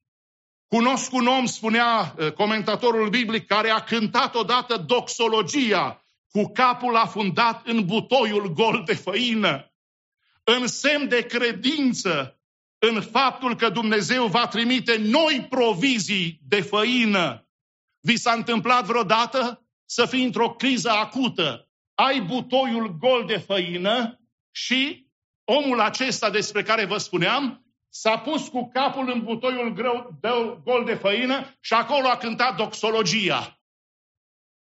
Cunosc 0.71 1.13
un 1.13 1.27
om, 1.27 1.47
spunea 1.47 2.15
eh, 2.19 2.33
comentatorul 2.33 3.09
biblic, 3.09 3.47
care 3.47 3.71
a 3.71 3.83
cântat 3.83 4.35
odată 4.35 4.77
doxologia, 4.77 6.05
cu 6.31 6.53
capul 6.53 6.97
afundat 6.97 7.67
în 7.67 7.85
butoiul 7.85 8.53
gol 8.53 8.83
de 8.87 8.95
făină. 8.95 9.73
În 10.45 10.67
semn 10.67 11.09
de 11.09 11.27
credință, 11.27 12.41
în 12.79 13.01
faptul 13.01 13.57
că 13.57 13.69
Dumnezeu 13.69 14.27
va 14.27 14.47
trimite 14.47 14.97
noi 14.97 15.47
provizii 15.49 16.41
de 16.43 16.61
făină. 16.61 17.49
Vi 18.01 18.17
s-a 18.17 18.33
întâmplat 18.33 18.85
vreodată 18.85 19.67
să 19.85 20.07
fii 20.07 20.25
într-o 20.25 20.51
criză 20.51 20.91
acută, 20.91 21.69
ai 21.95 22.21
butoiul 22.21 22.97
gol 22.99 23.25
de 23.27 23.39
făină 23.39 24.21
și 24.51 25.07
omul 25.45 25.81
acesta 25.81 26.31
despre 26.31 26.63
care 26.63 26.85
vă 26.85 26.99
spuneam 26.99 27.65
s-a 27.91 28.19
pus 28.19 28.49
cu 28.49 28.71
capul 28.73 29.11
în 29.11 29.23
butoiul 29.23 29.73
greu, 29.73 30.19
de 30.21 30.29
gol 30.65 30.85
de 30.85 30.95
făină 30.95 31.57
și 31.61 31.73
acolo 31.73 32.09
a 32.09 32.17
cântat 32.17 32.57
doxologia. 32.57 33.61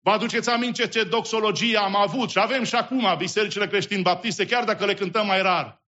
Vă 0.00 0.10
aduceți 0.10 0.50
aminte 0.50 0.88
ce 0.88 1.04
doxologie 1.04 1.76
am 1.76 1.96
avut 1.96 2.30
și 2.30 2.38
avem 2.38 2.64
și 2.64 2.74
acum 2.74 3.14
bisericile 3.18 3.66
creștini 3.66 4.02
baptiste, 4.02 4.46
chiar 4.46 4.64
dacă 4.64 4.84
le 4.84 4.94
cântăm 4.94 5.26
mai 5.26 5.42
rar. 5.42 5.82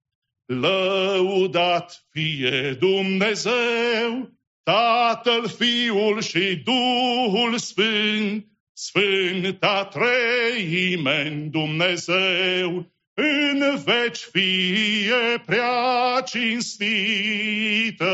Lăudat 0.46 2.06
fie 2.10 2.72
Dumnezeu, 2.72 4.30
Tatăl, 4.62 5.48
Fiul 5.48 6.20
și 6.20 6.62
Duhul 6.64 7.58
Sfânt, 7.58 8.46
Sfânta 8.72 9.84
Treime 9.84 11.26
în 11.26 11.50
Dumnezeu, 11.50 12.95
în 13.18 13.82
veci 13.84 14.18
fie 14.18 15.42
prea 15.46 16.20
cinstită. 16.24 18.06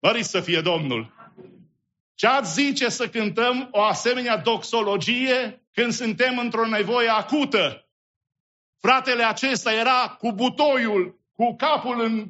Mări 0.00 0.22
să 0.22 0.40
fie 0.40 0.60
Domnul! 0.60 1.16
Ce 2.14 2.26
ați 2.26 2.52
zice 2.52 2.88
să 2.88 3.08
cântăm 3.08 3.68
o 3.70 3.82
asemenea 3.82 4.36
doxologie 4.36 5.62
când 5.72 5.92
suntem 5.92 6.38
într-o 6.38 6.66
nevoie 6.66 7.08
acută? 7.08 7.88
Fratele 8.80 9.24
acesta 9.24 9.72
era 9.72 10.16
cu 10.18 10.32
butoiul, 10.32 11.20
cu 11.32 11.56
capul 11.56 12.00
în 12.00 12.26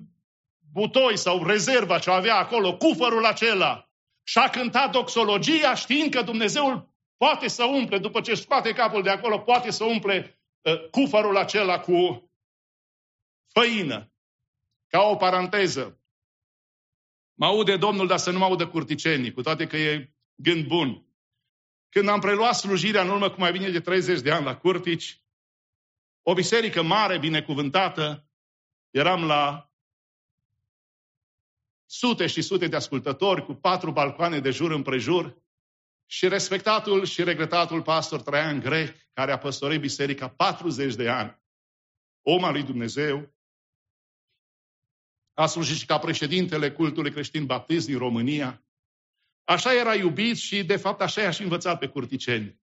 butoi 0.73 1.17
sau 1.19 1.45
rezerva 1.47 1.99
ce 1.99 2.11
avea 2.11 2.37
acolo, 2.37 2.77
cufărul 2.77 3.25
acela. 3.25 3.89
Și 4.23 4.39
a 4.39 4.49
cântat 4.49 4.91
doxologia 4.91 5.75
știind 5.75 6.15
că 6.15 6.23
Dumnezeul 6.23 6.89
poate 7.17 7.49
să 7.49 7.65
umple, 7.65 7.99
după 7.99 8.21
ce 8.21 8.35
scoate 8.35 8.73
capul 8.73 9.03
de 9.03 9.11
acolo, 9.11 9.39
poate 9.39 9.71
să 9.71 9.85
umple 9.85 10.17
uh, 10.17 10.38
cufărul 10.91 11.37
acela 11.37 11.81
cu 11.81 12.31
făină. 13.53 14.13
Ca 14.87 15.01
o 15.01 15.17
paranteză. 15.17 16.01
Mă 17.35 17.47
aude 17.47 17.77
Domnul, 17.77 18.07
dar 18.07 18.19
să 18.19 18.31
nu 18.31 18.39
mă 18.39 18.45
audă 18.45 18.69
curticenii, 18.69 19.33
cu 19.33 19.43
toate 19.43 19.67
că 19.67 19.77
e 19.77 20.13
gând 20.35 20.67
bun. 20.67 21.07
Când 21.89 22.09
am 22.09 22.21
preluat 22.21 22.55
slujirea 22.55 23.03
în 23.03 23.09
urmă 23.09 23.31
cu 23.31 23.41
mai 23.41 23.53
bine 23.53 23.71
de 23.71 23.81
30 23.81 24.21
de 24.21 24.31
ani 24.31 24.45
la 24.45 24.57
Curtici, 24.57 25.23
o 26.23 26.35
biserică 26.35 26.83
mare, 26.83 27.19
binecuvântată, 27.19 28.29
eram 28.91 29.25
la 29.25 29.73
sute 31.87 32.27
și 32.27 32.43
sute 32.43 32.67
de 32.67 32.77
ascultători 32.77 33.45
cu 33.45 33.55
patru 33.55 33.93
balcoane 33.93 34.41
de 34.41 34.51
jur 34.51 34.71
împrejur 34.71 35.43
și 36.11 36.29
respectatul 36.29 37.05
și 37.05 37.25
regretatul 37.25 37.83
pastor 37.83 38.23
Traian 38.23 38.61
Grec, 38.61 38.97
care 39.13 39.33
a 39.33 39.39
păstorit 39.39 39.81
biserica 39.81 40.29
40 40.29 40.95
de 40.95 41.09
ani, 41.09 41.43
om 42.23 42.45
al 42.45 42.53
lui 42.53 42.63
Dumnezeu, 42.63 43.35
a 45.35 45.47
slujit 45.47 45.77
și 45.77 45.87
ca 45.87 45.99
președintele 45.99 46.73
cultului 46.73 47.13
creștin 47.13 47.47
baptist 47.47 47.87
din 47.87 47.99
România. 47.99 48.65
Așa 49.45 49.75
era 49.75 49.95
iubit 49.95 50.37
și, 50.37 50.65
de 50.65 50.77
fapt, 50.77 51.01
așa 51.01 51.21
i-a 51.23 51.31
și 51.31 51.43
învățat 51.43 51.79
pe 51.79 51.89
curticeni. 51.89 52.61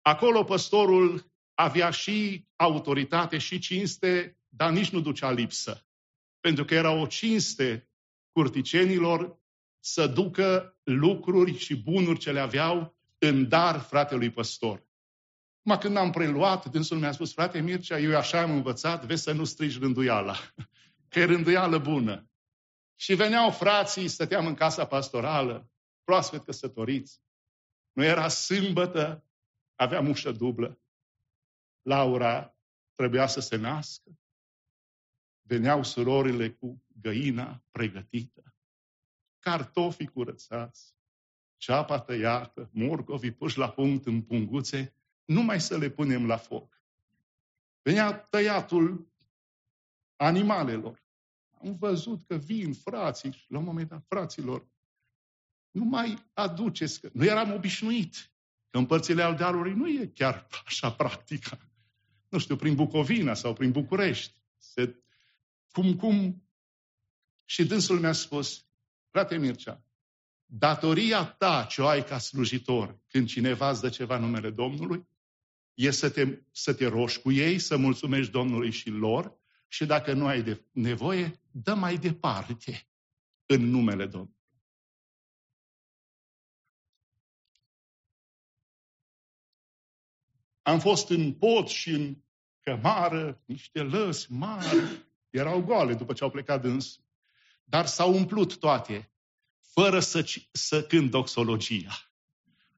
Acolo 0.00 0.44
păstorul 0.44 1.32
avea 1.54 1.90
și 1.90 2.46
autoritate 2.56 3.38
și 3.38 3.58
cinste, 3.58 4.38
dar 4.48 4.70
nici 4.70 4.90
nu 4.90 5.00
ducea 5.00 5.30
lipsă. 5.30 5.86
Pentru 6.40 6.64
că 6.64 6.74
era 6.74 6.90
o 6.90 7.06
cinste 7.06 7.90
curticenilor 8.32 9.41
să 9.84 10.06
ducă 10.06 10.76
lucruri 10.82 11.56
și 11.56 11.82
bunuri 11.82 12.18
ce 12.18 12.32
le 12.32 12.40
aveau 12.40 12.96
în 13.18 13.48
dar 13.48 13.80
fratelui 13.80 14.30
păstor. 14.30 14.86
Mă 15.62 15.78
când 15.78 15.96
am 15.96 16.10
preluat, 16.10 16.70
dânsul 16.70 16.98
mi-a 16.98 17.12
spus, 17.12 17.32
frate 17.32 17.60
Mircea, 17.60 17.98
eu 17.98 18.16
așa 18.16 18.40
am 18.40 18.50
învățat, 18.50 19.04
vezi 19.04 19.22
să 19.22 19.32
nu 19.32 19.44
strigi 19.44 19.78
rânduiala. 19.78 20.36
Că 21.08 21.18
e 21.18 21.24
rânduială 21.24 21.78
bună. 21.78 22.30
Și 22.94 23.14
veneau 23.14 23.50
frații, 23.50 24.08
stăteam 24.08 24.46
în 24.46 24.54
casa 24.54 24.86
pastorală, 24.86 25.70
proaspăt 26.04 26.44
căsătoriți. 26.44 27.20
Nu 27.92 28.04
era 28.04 28.28
sâmbătă, 28.28 29.24
aveam 29.74 30.08
ușă 30.08 30.32
dublă. 30.32 30.80
Laura 31.82 32.56
trebuia 32.94 33.26
să 33.26 33.40
se 33.40 33.56
nască. 33.56 34.10
Veneau 35.42 35.82
surorile 35.82 36.50
cu 36.50 36.84
găina 37.00 37.62
pregătită, 37.70 38.51
cartofii 39.42 40.06
curățați, 40.06 40.94
ceapa 41.56 42.00
tăiată, 42.00 42.70
morcovii 42.72 43.32
puși 43.32 43.58
la 43.58 43.70
punct 43.70 44.06
în 44.06 44.22
punguțe, 44.22 44.94
numai 45.24 45.60
să 45.60 45.76
le 45.76 45.90
punem 45.90 46.26
la 46.26 46.36
foc. 46.36 46.82
Venea 47.82 48.12
tăiatul 48.12 49.12
animalelor. 50.16 51.02
Am 51.50 51.76
văzut 51.76 52.22
că 52.26 52.36
vin 52.36 52.72
frații 52.74 53.32
și 53.32 53.44
la 53.48 53.58
un 53.58 53.64
moment 53.64 53.88
dat, 53.88 54.04
fraților, 54.08 54.66
nu 55.70 55.84
mai 55.84 56.30
aduceți, 56.32 57.00
că 57.00 57.10
nu 57.12 57.24
eram 57.24 57.52
obișnuit. 57.52 58.32
Că 58.70 58.78
împărțile 58.78 59.22
aldealului 59.22 59.74
nu 59.74 59.88
e 59.88 60.06
chiar 60.06 60.46
așa 60.64 60.92
practică. 60.92 61.58
Nu 62.28 62.38
știu, 62.38 62.56
prin 62.56 62.74
Bucovina 62.74 63.34
sau 63.34 63.52
prin 63.52 63.72
București. 63.72 64.34
Se, 64.56 65.02
cum, 65.72 65.96
cum. 65.96 66.46
Și 67.44 67.64
dânsul 67.64 68.00
mi-a 68.00 68.12
spus, 68.12 68.66
frate 69.12 69.38
Mircea, 69.38 69.84
datoria 70.44 71.24
ta 71.24 71.64
ce 71.64 71.82
o 71.82 71.86
ai 71.86 72.04
ca 72.04 72.18
slujitor 72.18 73.00
când 73.08 73.28
cineva 73.28 73.70
îți 73.70 73.80
dă 73.80 73.88
ceva 73.88 74.18
numele 74.18 74.50
Domnului, 74.50 75.08
e 75.74 75.90
să 75.90 76.10
te, 76.10 76.42
să 76.50 76.74
te 76.74 76.86
roși 76.86 77.20
cu 77.20 77.32
ei, 77.32 77.58
să 77.58 77.76
mulțumești 77.76 78.32
Domnului 78.32 78.70
și 78.70 78.90
lor 78.90 79.40
și 79.68 79.86
dacă 79.86 80.12
nu 80.12 80.26
ai 80.26 80.42
de 80.42 80.66
nevoie, 80.70 81.40
dă 81.50 81.74
mai 81.74 81.96
departe 81.96 82.88
în 83.46 83.60
numele 83.60 84.06
Domnului. 84.06 84.40
Am 90.62 90.80
fost 90.80 91.08
în 91.10 91.34
pod 91.34 91.66
și 91.66 91.90
în 91.90 92.16
cămară, 92.60 93.42
niște 93.44 93.82
lăsi 93.82 94.32
mari, 94.32 95.06
erau 95.30 95.62
goale 95.62 95.94
după 95.94 96.12
ce 96.12 96.24
au 96.24 96.30
plecat 96.30 96.60
dâns, 96.60 97.01
dar 97.72 97.86
s-au 97.86 98.14
umplut 98.14 98.58
toate, 98.58 99.12
fără 99.72 100.00
să, 100.00 100.24
să 100.52 100.82
cânt 100.82 101.10
doxologia. 101.10 102.12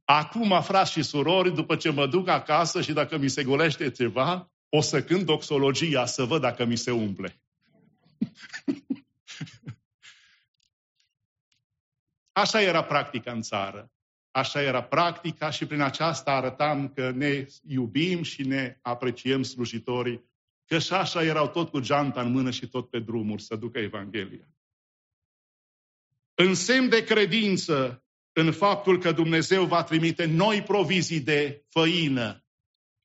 Acum, 0.05 0.63
frați 0.63 0.93
și 0.93 1.03
surori, 1.03 1.55
după 1.55 1.77
ce 1.77 1.91
mă 1.91 2.07
duc 2.07 2.29
acasă 2.29 2.83
și 2.83 2.93
dacă 2.93 3.19
mi 3.19 3.29
se 3.29 3.45
golește 3.45 3.91
ceva, 3.91 4.53
o 4.69 4.81
să 4.81 5.03
cânt 5.03 5.25
doxologia 5.25 6.07
să 6.07 6.25
văd 6.25 6.41
dacă 6.41 6.65
mi 6.65 6.77
se 6.77 6.91
umple. 6.91 7.41
Așa 12.33 12.63
era 12.63 12.85
practica 12.85 13.33
în 13.33 13.43
țară. 13.43 13.93
Așa 14.31 14.63
era 14.63 14.83
practica 14.83 15.51
și 15.51 15.67
prin 15.67 15.81
aceasta 15.81 16.31
arătam 16.31 16.89
că 16.89 17.11
ne 17.11 17.47
iubim 17.63 18.23
și 18.23 18.43
ne 18.43 18.79
apreciem 18.83 19.43
slujitorii, 19.43 20.25
că 20.67 20.79
și 20.79 20.93
așa 20.93 21.23
erau 21.23 21.49
tot 21.49 21.71
cu 21.71 21.81
geanta 21.81 22.21
în 22.21 22.33
mână 22.33 22.51
și 22.51 22.69
tot 22.69 22.91
pe 22.91 22.99
drumuri 22.99 23.43
să 23.43 23.57
ducă 23.57 23.79
Evanghelia. 23.79 24.54
În 26.35 26.55
semn 26.55 26.89
de 26.89 27.05
credință 27.05 28.05
în 28.33 28.53
faptul 28.53 28.99
că 28.99 29.13
Dumnezeu 29.13 29.65
va 29.65 29.83
trimite 29.83 30.25
noi 30.25 30.63
provizii 30.63 31.21
de 31.21 31.65
făină, 31.69 32.45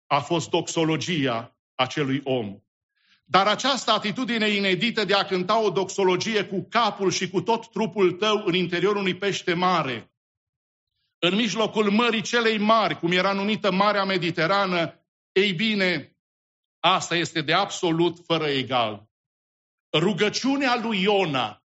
a 0.08 0.20
fost 0.20 0.50
doxologia 0.50 1.58
acelui 1.76 2.22
om. 2.24 2.60
Dar 3.26 3.48
această 3.48 3.92
atitudine 3.92 4.50
inedită 4.50 5.06
de 5.06 5.14
a 5.14 5.26
cânta 5.26 5.64
o 5.64 5.70
doxologie 5.70 6.46
cu 6.46 6.68
capul 6.70 7.12
și 7.12 7.30
cu 7.30 7.42
tot 7.42 7.72
trupul 7.72 8.12
tău 8.12 8.44
în 8.46 8.54
interiorul 8.54 8.98
unui 8.98 9.18
pește 9.18 9.54
mare, 9.54 10.12
în 11.20 11.36
mijlocul 11.36 11.92
mării 11.92 12.22
celei 12.22 12.58
mari, 12.58 13.00
cum 13.00 13.12
era 13.12 13.34
numită 13.34 13.72
Marea 13.72 14.04
Mediterană, 14.04 15.06
ei 15.32 15.54
bine, 15.54 16.18
asta 16.80 17.16
este 17.16 17.42
de 17.42 17.54
absolut 17.54 18.26
fără 18.26 18.48
egal. 18.48 19.10
Rugăciunea 19.94 20.80
lui 20.82 21.02
Iona 21.02 21.59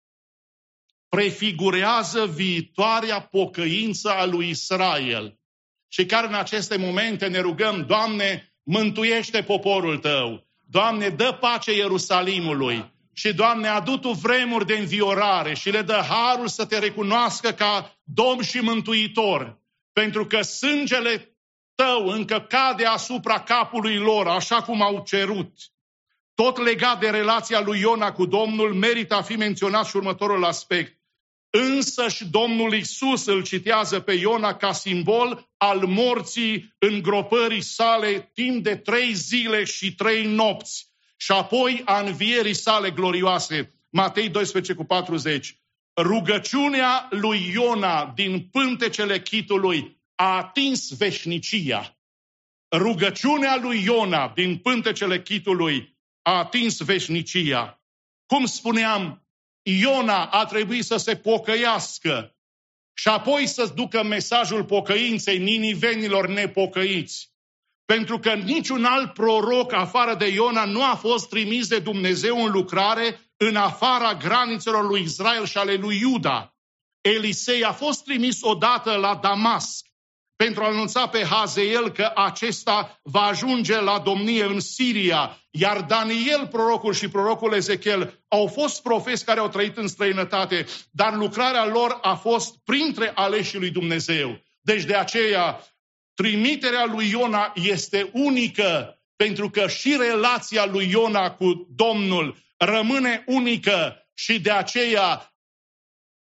prefigurează 1.09 2.25
viitoarea 2.25 3.19
pocăință 3.19 4.09
a 4.09 4.25
lui 4.25 4.49
Israel. 4.49 5.39
Și 5.87 6.05
care 6.05 6.27
în 6.27 6.33
aceste 6.33 6.77
momente 6.77 7.27
ne 7.27 7.39
rugăm, 7.39 7.85
Doamne, 7.87 8.53
mântuiește 8.63 9.43
poporul 9.43 9.97
Tău. 9.97 10.47
Doamne, 10.69 11.09
dă 11.09 11.37
pace 11.39 11.71
Ierusalimului. 11.75 12.93
Și, 13.13 13.33
Doamne, 13.33 13.67
adu 13.67 13.97
Tu 13.97 14.11
vremuri 14.11 14.65
de 14.65 14.77
înviorare 14.77 15.53
și 15.53 15.69
le 15.69 15.81
dă 15.81 16.05
harul 16.09 16.47
să 16.47 16.65
Te 16.65 16.79
recunoască 16.79 17.51
ca 17.51 17.97
Domn 18.03 18.41
și 18.41 18.57
Mântuitor. 18.57 19.59
Pentru 19.93 20.25
că 20.25 20.41
sângele 20.41 21.35
Tău 21.75 22.07
încă 22.07 22.45
cade 22.49 22.85
asupra 22.85 23.39
capului 23.39 23.97
lor, 23.97 24.27
așa 24.27 24.61
cum 24.61 24.81
au 24.81 25.03
cerut. 25.05 25.57
Tot 26.35 26.57
legat 26.57 26.99
de 26.99 27.09
relația 27.09 27.59
lui 27.59 27.79
Iona 27.79 28.11
cu 28.11 28.25
Domnul, 28.25 28.73
merită 28.73 29.15
a 29.15 29.21
fi 29.21 29.35
menționat 29.35 29.85
și 29.85 29.95
următorul 29.95 30.43
aspect. 30.43 30.94
Însă 31.57 32.07
și 32.07 32.25
Domnul 32.25 32.73
Isus 32.73 33.25
îl 33.25 33.43
citează 33.43 33.99
pe 33.99 34.13
Iona 34.13 34.55
ca 34.55 34.71
simbol 34.71 35.49
al 35.57 35.79
morții 35.85 36.75
îngropării 36.79 37.61
sale 37.61 38.31
timp 38.33 38.63
de 38.63 38.75
trei 38.75 39.13
zile 39.13 39.63
și 39.63 39.95
trei 39.95 40.25
nopți. 40.25 40.87
și 41.17 41.31
apoi 41.31 41.81
a 41.85 41.99
învierii 41.99 42.53
sale 42.53 42.91
glorioase. 42.91 43.73
Matei 43.89 44.29
12 44.29 44.73
cu 44.73 44.83
40. 44.83 45.59
Rugăciunea 46.01 47.07
lui 47.09 47.51
Iona 47.53 48.11
din 48.15 48.47
pântecele 48.51 49.21
chitului 49.21 50.01
a 50.15 50.35
atins 50.37 50.97
veșnicia. 50.97 51.97
Rugăciunea 52.71 53.59
lui 53.61 53.83
Iona 53.83 54.31
din 54.35 54.57
pântecele 54.57 55.21
chitului 55.21 55.97
a 56.21 56.37
atins 56.37 56.81
veșnicia. 56.81 57.81
Cum 58.25 58.45
spuneam, 58.45 59.24
Iona 59.67 60.25
a 60.25 60.45
trebuit 60.45 60.85
să 60.85 60.97
se 60.97 61.15
pocăiască 61.15 62.35
și 62.93 63.07
apoi 63.07 63.47
să 63.47 63.71
ducă 63.75 64.03
mesajul 64.03 64.65
pocăinței 64.65 65.37
ninivenilor 65.37 66.27
nepocăiți. 66.27 67.33
Pentru 67.85 68.19
că 68.19 68.33
niciun 68.33 68.85
alt 68.85 69.13
proroc 69.13 69.73
afară 69.73 70.15
de 70.15 70.27
Iona 70.27 70.65
nu 70.65 70.83
a 70.83 70.95
fost 70.95 71.29
trimis 71.29 71.67
de 71.67 71.79
Dumnezeu 71.79 72.43
în 72.43 72.51
lucrare 72.51 73.19
în 73.37 73.55
afara 73.55 74.13
granițelor 74.13 74.87
lui 74.87 75.01
Israel 75.01 75.45
și 75.45 75.57
ale 75.57 75.73
lui 75.73 75.99
Iuda. 75.99 76.55
Elisei 77.01 77.63
a 77.63 77.71
fost 77.71 78.03
trimis 78.03 78.41
odată 78.41 78.95
la 78.95 79.15
Damasc 79.15 79.85
pentru 80.35 80.63
a 80.63 80.67
anunța 80.67 81.07
pe 81.07 81.25
Hazeel 81.25 81.91
că 81.91 82.11
acesta 82.15 82.99
va 83.03 83.21
ajunge 83.21 83.79
la 83.79 83.99
domnie 83.99 84.43
în 84.43 84.59
Siria. 84.59 85.37
Iar 85.51 85.81
Daniel, 85.81 86.47
prorocul 86.47 86.93
și 86.93 87.07
prorocul 87.07 87.53
Ezechiel 87.53 88.23
au 88.27 88.47
fost 88.47 88.81
profeți 88.81 89.25
care 89.25 89.39
au 89.39 89.49
trăit 89.49 89.77
în 89.77 89.87
străinătate, 89.87 90.65
dar 90.91 91.15
lucrarea 91.15 91.65
lor 91.65 91.97
a 92.01 92.15
fost 92.15 92.57
printre 92.63 93.11
aleșii 93.15 93.59
lui 93.59 93.69
Dumnezeu. 93.69 94.41
Deci 94.61 94.83
de 94.83 94.95
aceea, 94.95 95.63
trimiterea 96.13 96.85
lui 96.85 97.09
Iona 97.09 97.53
este 97.55 98.09
unică, 98.13 98.99
pentru 99.15 99.49
că 99.49 99.67
și 99.67 99.97
relația 99.99 100.65
lui 100.65 100.89
Iona 100.89 101.31
cu 101.31 101.67
Domnul 101.75 102.37
rămâne 102.57 103.23
unică 103.27 104.07
și 104.13 104.39
de 104.39 104.51
aceea 104.51 105.35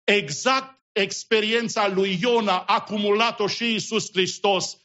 exact 0.04 0.79
experiența 1.02 1.88
lui 1.88 2.18
Iona 2.22 2.58
a 2.58 2.76
acumulat-o 2.76 3.48
și 3.48 3.72
Iisus 3.72 4.12
Hristos, 4.12 4.78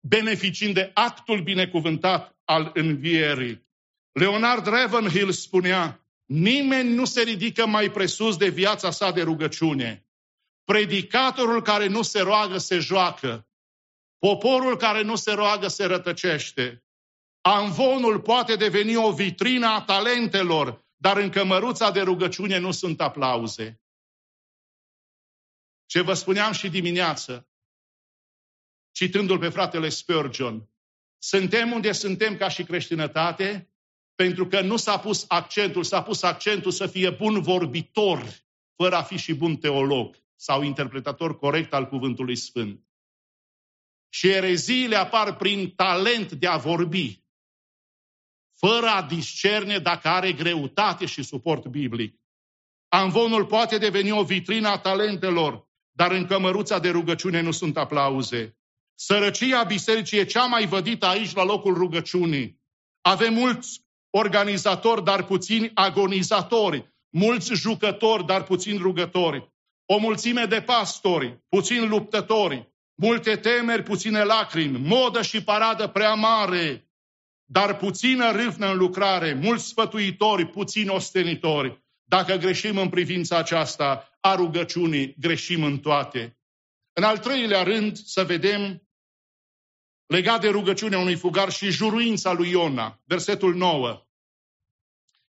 beneficiind 0.00 0.74
de 0.74 0.90
actul 0.94 1.42
binecuvântat 1.42 2.36
al 2.44 2.70
învierii. 2.74 3.68
Leonard 4.12 4.66
Ravenhill 4.66 5.30
spunea, 5.30 6.04
nimeni 6.26 6.94
nu 6.94 7.04
se 7.04 7.22
ridică 7.22 7.66
mai 7.66 7.90
presus 7.90 8.36
de 8.36 8.48
viața 8.48 8.90
sa 8.90 9.10
de 9.10 9.22
rugăciune. 9.22 10.06
Predicatorul 10.64 11.62
care 11.62 11.86
nu 11.86 12.02
se 12.02 12.20
roagă 12.20 12.58
se 12.58 12.78
joacă. 12.78 13.48
Poporul 14.18 14.76
care 14.76 15.02
nu 15.02 15.16
se 15.16 15.32
roagă 15.32 15.68
se 15.68 15.84
rătăcește. 15.84 16.84
Amvonul 17.40 18.20
poate 18.20 18.56
deveni 18.56 18.96
o 18.96 19.12
vitrină 19.12 19.66
a 19.66 19.82
talentelor, 19.82 20.84
dar 20.96 21.16
în 21.16 21.30
cămăruța 21.30 21.90
de 21.90 22.00
rugăciune 22.00 22.58
nu 22.58 22.70
sunt 22.70 23.00
aplauze. 23.00 23.80
Ce 25.90 26.00
vă 26.00 26.14
spuneam 26.14 26.52
și 26.52 26.68
dimineață, 26.68 27.48
citându-l 28.92 29.38
pe 29.38 29.48
fratele 29.48 29.88
Spurgeon, 29.88 30.68
suntem 31.18 31.72
unde 31.72 31.92
suntem 31.92 32.36
ca 32.36 32.48
și 32.48 32.62
creștinătate 32.62 33.72
pentru 34.14 34.46
că 34.46 34.60
nu 34.60 34.76
s-a 34.76 34.98
pus 34.98 35.24
accentul, 35.28 35.84
s-a 35.84 36.02
pus 36.02 36.22
accentul 36.22 36.70
să 36.70 36.86
fie 36.86 37.10
bun 37.10 37.40
vorbitor, 37.40 38.24
fără 38.76 38.96
a 38.96 39.02
fi 39.02 39.16
și 39.16 39.34
bun 39.34 39.56
teolog 39.56 40.16
sau 40.36 40.62
interpretator 40.62 41.38
corect 41.38 41.72
al 41.72 41.88
cuvântului 41.88 42.36
Sfânt. 42.36 42.84
Și 44.08 44.28
ereziile 44.28 44.96
apar 44.96 45.36
prin 45.36 45.74
talent 45.74 46.32
de 46.32 46.46
a 46.46 46.56
vorbi, 46.56 47.24
fără 48.58 48.86
a 48.86 49.02
discerne 49.02 49.78
dacă 49.78 50.08
are 50.08 50.32
greutate 50.32 51.06
și 51.06 51.22
suport 51.22 51.66
biblic. 51.66 52.20
Amvonul 52.88 53.46
poate 53.46 53.78
deveni 53.78 54.10
o 54.10 54.24
vitrină 54.24 54.68
a 54.68 54.78
talentelor, 54.78 55.68
dar 56.00 56.10
în 56.10 56.26
cămăruța 56.26 56.78
de 56.78 56.90
rugăciune 56.90 57.40
nu 57.40 57.50
sunt 57.50 57.76
aplauze. 57.76 58.56
Sărăcia 58.94 59.62
bisericii 59.62 60.18
e 60.18 60.24
cea 60.24 60.44
mai 60.44 60.66
vădită 60.66 61.06
aici 61.06 61.34
la 61.34 61.44
locul 61.44 61.74
rugăciunii. 61.74 62.60
Avem 63.00 63.34
mulți 63.34 63.80
organizatori, 64.10 65.04
dar 65.04 65.24
puțini 65.24 65.70
agonizatori, 65.74 66.94
mulți 67.10 67.52
jucători, 67.54 68.26
dar 68.26 68.44
puțini 68.44 68.78
rugători, 68.78 69.52
o 69.86 69.98
mulțime 69.98 70.44
de 70.44 70.60
pastori, 70.60 71.44
puțini 71.48 71.86
luptători, 71.86 72.72
multe 72.94 73.36
temeri, 73.36 73.82
puține 73.82 74.22
lacrimi, 74.22 74.78
modă 74.78 75.22
și 75.22 75.42
paradă 75.42 75.86
prea 75.86 76.14
mare, 76.14 76.90
dar 77.44 77.76
puțină 77.76 78.30
râvnă 78.30 78.70
în 78.70 78.76
lucrare, 78.76 79.34
mulți 79.34 79.66
sfătuitori, 79.66 80.46
puțini 80.46 80.88
ostenitori. 80.88 81.82
Dacă 82.04 82.34
greșim 82.34 82.76
în 82.76 82.88
privința 82.88 83.36
aceasta 83.36 84.09
a 84.20 84.34
rugăciunii, 84.34 85.14
greșim 85.18 85.64
în 85.64 85.78
toate. 85.78 86.38
În 86.92 87.02
al 87.02 87.18
treilea 87.18 87.62
rând, 87.62 87.96
să 87.96 88.24
vedem 88.24 88.82
legat 90.06 90.40
de 90.40 90.48
rugăciunea 90.48 90.98
unui 90.98 91.16
fugar 91.16 91.50
și 91.50 91.70
juruința 91.70 92.32
lui 92.32 92.50
Iona, 92.50 93.00
versetul 93.04 93.54
9. 93.54 94.04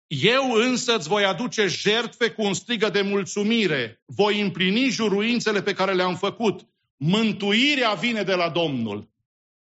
Eu 0.08 0.52
însă 0.52 0.96
îți 0.96 1.08
voi 1.08 1.26
aduce 1.26 1.68
jertfe 1.68 2.32
cu 2.32 2.42
un 2.42 2.54
strigă 2.54 2.90
de 2.90 3.02
mulțumire, 3.02 4.02
voi 4.06 4.42
împlini 4.42 4.90
juruințele 4.90 5.62
pe 5.62 5.74
care 5.74 5.94
le-am 5.94 6.16
făcut. 6.16 6.68
Mântuirea 6.98 7.94
vine 7.94 8.24
de 8.24 8.34
la 8.34 8.50
Domnul. 8.50 9.10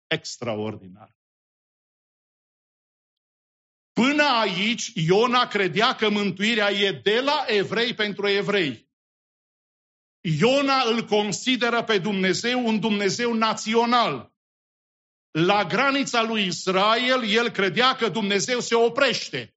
Extraordinar. 0.08 1.15
Până 3.93 4.24
aici, 4.24 4.91
Iona 4.96 5.48
credea 5.48 5.96
că 5.96 6.10
mântuirea 6.10 6.72
e 6.72 6.91
de 6.91 7.20
la 7.20 7.46
evrei 7.48 7.93
pentru 7.93 8.28
evrei. 8.28 8.87
Iona 10.29 10.83
îl 10.83 11.05
consideră 11.05 11.83
pe 11.83 11.97
Dumnezeu 11.97 12.65
un 12.65 12.79
Dumnezeu 12.79 13.33
național. 13.33 14.31
La 15.31 15.63
granița 15.63 16.23
lui 16.23 16.45
Israel, 16.45 17.23
el 17.29 17.49
credea 17.49 17.95
că 17.95 18.09
Dumnezeu 18.09 18.59
se 18.59 18.75
oprește. 18.75 19.55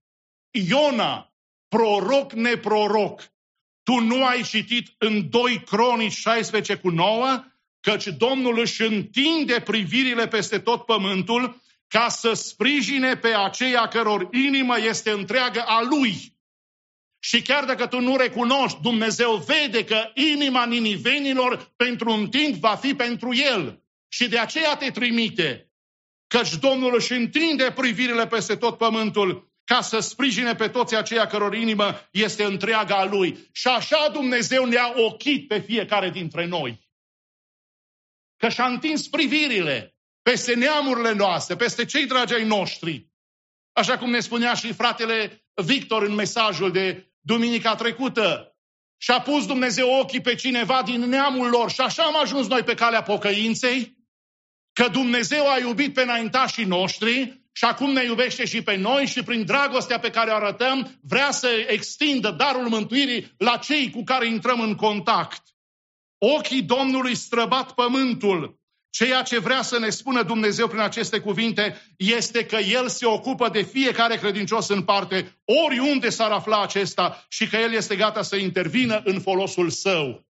Iona, 0.50 1.32
proroc 1.68 2.32
neproroc, 2.32 3.32
tu 3.82 3.98
nu 3.98 4.24
ai 4.24 4.42
citit 4.42 4.94
în 4.98 5.30
2 5.30 5.62
Cronici 5.64 6.12
16 6.12 6.76
cu 6.76 6.88
9, 6.88 7.44
căci 7.80 8.06
Domnul 8.06 8.58
își 8.58 8.82
întinde 8.82 9.60
privirile 9.60 10.28
peste 10.28 10.58
tot 10.58 10.84
pământul 10.84 11.60
ca 11.88 12.08
să 12.08 12.32
sprijine 12.32 13.16
pe 13.16 13.34
aceia 13.34 13.88
căror 13.88 14.28
inimă 14.32 14.78
este 14.78 15.10
întreagă 15.10 15.62
a 15.66 15.82
lui. 15.82 16.38
Și 17.22 17.42
chiar 17.42 17.64
dacă 17.64 17.86
tu 17.86 18.00
nu 18.00 18.16
recunoști, 18.16 18.80
Dumnezeu 18.82 19.36
vede 19.36 19.84
că 19.84 20.10
inima 20.14 20.66
ninivenilor 20.66 21.72
pentru 21.76 22.12
un 22.12 22.28
timp 22.28 22.54
va 22.54 22.74
fi 22.74 22.94
pentru 22.94 23.34
el. 23.34 23.82
Și 24.08 24.28
de 24.28 24.38
aceea 24.38 24.76
te 24.76 24.90
trimite. 24.90 25.70
Căci 26.26 26.56
Domnul 26.56 26.94
își 26.94 27.12
întinde 27.12 27.72
privirile 27.72 28.26
peste 28.26 28.56
tot 28.56 28.78
pământul 28.78 29.50
ca 29.64 29.80
să 29.80 29.98
sprijine 29.98 30.54
pe 30.54 30.68
toți 30.68 30.96
aceia 30.96 31.26
căror 31.26 31.54
inimă 31.54 32.08
este 32.10 32.44
întreaga 32.44 32.96
a 32.96 33.04
Lui. 33.04 33.48
Și 33.52 33.68
așa 33.68 34.08
Dumnezeu 34.12 34.64
ne-a 34.64 34.92
ochit 34.96 35.48
pe 35.48 35.58
fiecare 35.58 36.10
dintre 36.10 36.46
noi. 36.46 36.88
Că 38.36 38.48
și-a 38.48 38.66
întins 38.66 39.08
privirile 39.08 39.94
peste 40.22 40.54
neamurile 40.54 41.12
noastre, 41.12 41.56
peste 41.56 41.84
cei 41.84 42.06
dragi 42.06 42.34
ai 42.34 42.44
noștri. 42.44 43.08
Așa 43.72 43.98
cum 43.98 44.10
ne 44.10 44.20
spunea 44.20 44.54
și 44.54 44.72
fratele 44.72 45.44
Victor 45.54 46.02
în 46.02 46.14
mesajul 46.14 46.72
de 46.72 47.09
duminica 47.20 47.74
trecută. 47.74 48.54
Și-a 48.96 49.20
pus 49.20 49.46
Dumnezeu 49.46 49.98
ochii 49.98 50.20
pe 50.20 50.34
cineva 50.34 50.82
din 50.82 51.00
neamul 51.00 51.48
lor 51.48 51.70
și 51.70 51.80
așa 51.80 52.02
am 52.02 52.16
ajuns 52.20 52.46
noi 52.46 52.62
pe 52.62 52.74
calea 52.74 53.02
pocăinței, 53.02 53.96
că 54.72 54.88
Dumnezeu 54.88 55.48
a 55.48 55.58
iubit 55.58 55.94
pe 55.94 56.02
înaintașii 56.02 56.64
noștri 56.64 57.42
și 57.52 57.64
acum 57.64 57.92
ne 57.92 58.04
iubește 58.04 58.44
și 58.44 58.62
pe 58.62 58.76
noi 58.76 59.06
și 59.06 59.22
prin 59.22 59.44
dragostea 59.44 59.98
pe 59.98 60.10
care 60.10 60.30
o 60.30 60.34
arătăm 60.34 60.98
vrea 61.02 61.30
să 61.30 61.48
extindă 61.68 62.30
darul 62.30 62.68
mântuirii 62.68 63.34
la 63.38 63.56
cei 63.56 63.90
cu 63.90 64.02
care 64.04 64.26
intrăm 64.26 64.60
în 64.60 64.74
contact. 64.74 65.42
Ochii 66.18 66.62
Domnului 66.62 67.14
străbat 67.14 67.74
pământul 67.74 68.59
Ceea 68.90 69.22
ce 69.22 69.38
vrea 69.38 69.62
să 69.62 69.78
ne 69.78 69.90
spună 69.90 70.22
Dumnezeu 70.22 70.68
prin 70.68 70.80
aceste 70.80 71.20
cuvinte 71.20 71.94
este 71.96 72.46
că 72.46 72.56
El 72.56 72.88
se 72.88 73.06
ocupă 73.06 73.48
de 73.48 73.62
fiecare 73.62 74.16
credincios 74.16 74.68
în 74.68 74.82
parte, 74.82 75.40
oriunde 75.64 76.08
s-ar 76.08 76.30
afla 76.30 76.62
acesta 76.62 77.26
și 77.28 77.48
că 77.48 77.56
El 77.56 77.72
este 77.72 77.96
gata 77.96 78.22
să 78.22 78.36
intervină 78.36 79.02
în 79.04 79.20
folosul 79.20 79.70
său. 79.70 80.28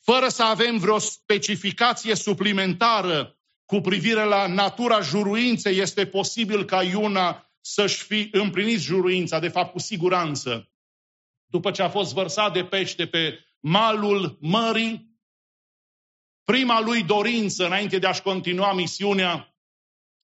Fără 0.00 0.28
să 0.28 0.42
avem 0.42 0.78
vreo 0.78 0.98
specificație 0.98 2.14
suplimentară 2.14 3.38
cu 3.64 3.80
privire 3.80 4.24
la 4.24 4.46
natura 4.46 5.00
juruinței, 5.00 5.78
este 5.78 6.06
posibil 6.06 6.64
ca 6.64 6.82
Iuna 6.82 7.50
să-și 7.60 8.02
fi 8.02 8.28
împlinit 8.32 8.80
juruința, 8.80 9.38
de 9.38 9.48
fapt 9.48 9.72
cu 9.72 9.78
siguranță. 9.78 10.70
După 11.46 11.70
ce 11.70 11.82
a 11.82 11.88
fost 11.88 12.12
vărsat 12.12 12.52
de 12.52 12.64
pește 12.64 13.06
pe 13.06 13.38
malul 13.60 14.38
mării, 14.40 15.07
prima 16.52 16.80
lui 16.80 17.02
dorință 17.02 17.66
înainte 17.66 17.98
de 17.98 18.06
a-și 18.06 18.22
continua 18.22 18.72
misiunea 18.72 19.54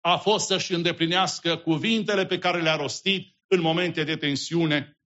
a 0.02 0.18
fost 0.18 0.46
să-și 0.46 0.74
îndeplinească 0.74 1.58
cuvintele 1.58 2.26
pe 2.26 2.40
care 2.40 2.62
le-a 2.62 2.76
rostit 2.76 3.38
în 3.48 3.62
momente 3.62 4.04
de 4.04 4.16
tensiune 4.16 4.98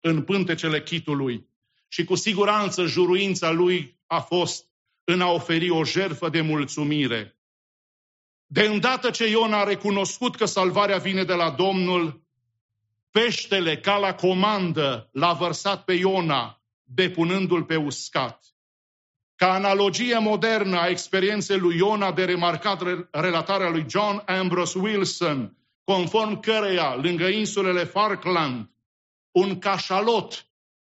în 0.00 0.22
pântecele 0.22 0.82
chitului. 0.82 1.48
Și 1.88 2.04
cu 2.04 2.14
siguranță 2.14 2.86
juruința 2.86 3.50
lui 3.50 4.00
a 4.06 4.20
fost 4.20 4.66
în 5.04 5.20
a 5.20 5.30
oferi 5.30 5.70
o 5.70 5.84
jertfă 5.84 6.28
de 6.28 6.40
mulțumire. 6.40 7.38
De 8.46 8.62
îndată 8.62 9.10
ce 9.10 9.28
Iona 9.28 9.58
a 9.58 9.64
recunoscut 9.64 10.36
că 10.36 10.44
salvarea 10.44 10.98
vine 10.98 11.24
de 11.24 11.34
la 11.34 11.50
Domnul, 11.50 12.24
peștele, 13.10 13.80
ca 13.80 13.96
la 13.96 14.14
comandă, 14.14 15.08
l-a 15.12 15.32
vărsat 15.32 15.84
pe 15.84 15.92
Iona, 15.92 16.62
depunându-l 16.82 17.64
pe 17.64 17.76
uscat. 17.76 18.44
Ca 19.40 19.52
analogie 19.52 20.18
modernă 20.18 20.78
a 20.78 20.88
experienței 20.88 21.58
lui 21.58 21.76
Iona 21.76 22.12
de 22.12 22.24
remarcat 22.24 22.82
relatarea 23.10 23.70
lui 23.70 23.86
John 23.88 24.22
Ambrose 24.26 24.78
Wilson, 24.78 25.56
conform 25.84 26.40
căreia, 26.40 26.94
lângă 26.94 27.26
insulele 27.26 27.84
Falkland, 27.84 28.70
un 29.30 29.58
cașalot 29.58 30.46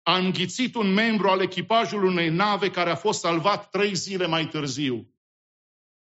a 0.02 0.18
înghițit 0.18 0.76
un 0.76 0.94
membru 0.94 1.28
al 1.28 1.42
echipajului 1.42 2.10
unei 2.10 2.30
nave 2.30 2.70
care 2.70 2.90
a 2.90 2.96
fost 2.96 3.20
salvat 3.20 3.70
trei 3.70 3.96
zile 3.96 4.28
mai 4.28 4.48
târziu. 4.48 5.14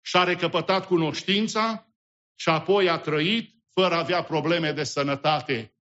Și-a 0.02 0.24
recăpătat 0.24 0.86
cunoștința 0.86 1.88
și 2.36 2.50
apoi 2.50 2.90
a 2.90 2.98
trăit 2.98 3.56
fără 3.74 3.96
a 3.96 4.00
avea 4.00 4.24
probleme 4.24 4.72
de 4.72 4.84
sănătate. 4.84 5.74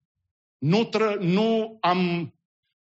Nu, 0.58 0.84
tră, 0.84 1.16
nu, 1.20 1.78
am, 1.80 2.32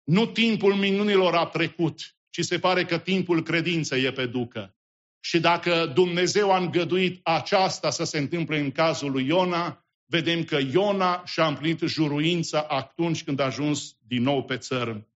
nu 0.04 0.26
timpul 0.26 0.74
minunilor 0.74 1.34
a 1.34 1.46
trecut, 1.46 2.14
ci 2.34 2.44
se 2.44 2.58
pare 2.58 2.84
că 2.84 2.98
timpul 2.98 3.42
credinței 3.42 4.04
e 4.04 4.12
pe 4.12 4.26
ducă. 4.26 4.74
Și 5.20 5.40
dacă 5.40 5.90
Dumnezeu 5.94 6.52
a 6.52 6.58
îngăduit 6.58 7.20
aceasta 7.22 7.90
să 7.90 8.04
se 8.04 8.18
întâmple 8.18 8.58
în 8.58 8.70
cazul 8.70 9.10
lui 9.10 9.26
Iona, 9.26 9.84
vedem 10.06 10.44
că 10.44 10.58
Iona 10.72 11.22
și-a 11.24 11.46
împlinit 11.46 11.80
juruința 11.80 12.60
atunci 12.68 13.24
când 13.24 13.40
a 13.40 13.44
ajuns 13.44 13.96
din 14.06 14.22
nou 14.22 14.44
pe 14.44 14.56
țărm. 14.56 15.08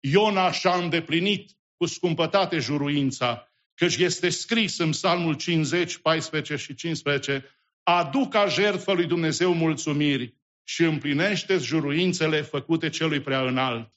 Iona 0.00 0.52
și-a 0.52 0.74
îndeplinit 0.74 1.50
cu 1.76 1.86
scumpătate 1.86 2.58
juruința, 2.58 3.48
căci 3.74 3.96
este 3.96 4.28
scris 4.28 4.78
în 4.78 4.90
Psalmul 4.90 5.34
50, 5.34 5.98
14 5.98 6.56
și 6.56 6.74
15, 6.74 7.44
aduc 7.82 8.30
ca 8.30 8.46
jertfă 8.46 8.92
lui 8.92 9.06
Dumnezeu 9.06 9.54
mulțumiri 9.54 10.34
și 10.64 10.82
împlinește 10.82 11.56
juruințele 11.56 12.42
făcute 12.42 12.88
celui 12.88 13.20
prea 13.20 13.40
înalt. 13.40 13.92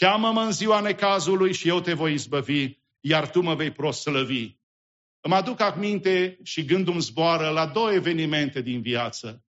Cheamă-mă 0.00 0.40
în 0.40 0.52
ziua 0.52 0.80
necazului 0.80 1.52
și 1.52 1.68
eu 1.68 1.80
te 1.80 1.92
voi 1.92 2.12
izbăvi, 2.12 2.78
iar 3.00 3.30
tu 3.30 3.40
mă 3.40 3.54
vei 3.54 3.70
proslăvi. 3.70 4.56
Îmi 5.20 5.34
aduc 5.34 5.60
aminte 5.60 6.38
și 6.42 6.64
gândul 6.64 6.92
îmi 6.92 7.02
zboară 7.02 7.48
la 7.48 7.66
două 7.66 7.92
evenimente 7.92 8.60
din 8.60 8.80
viață. 8.80 9.44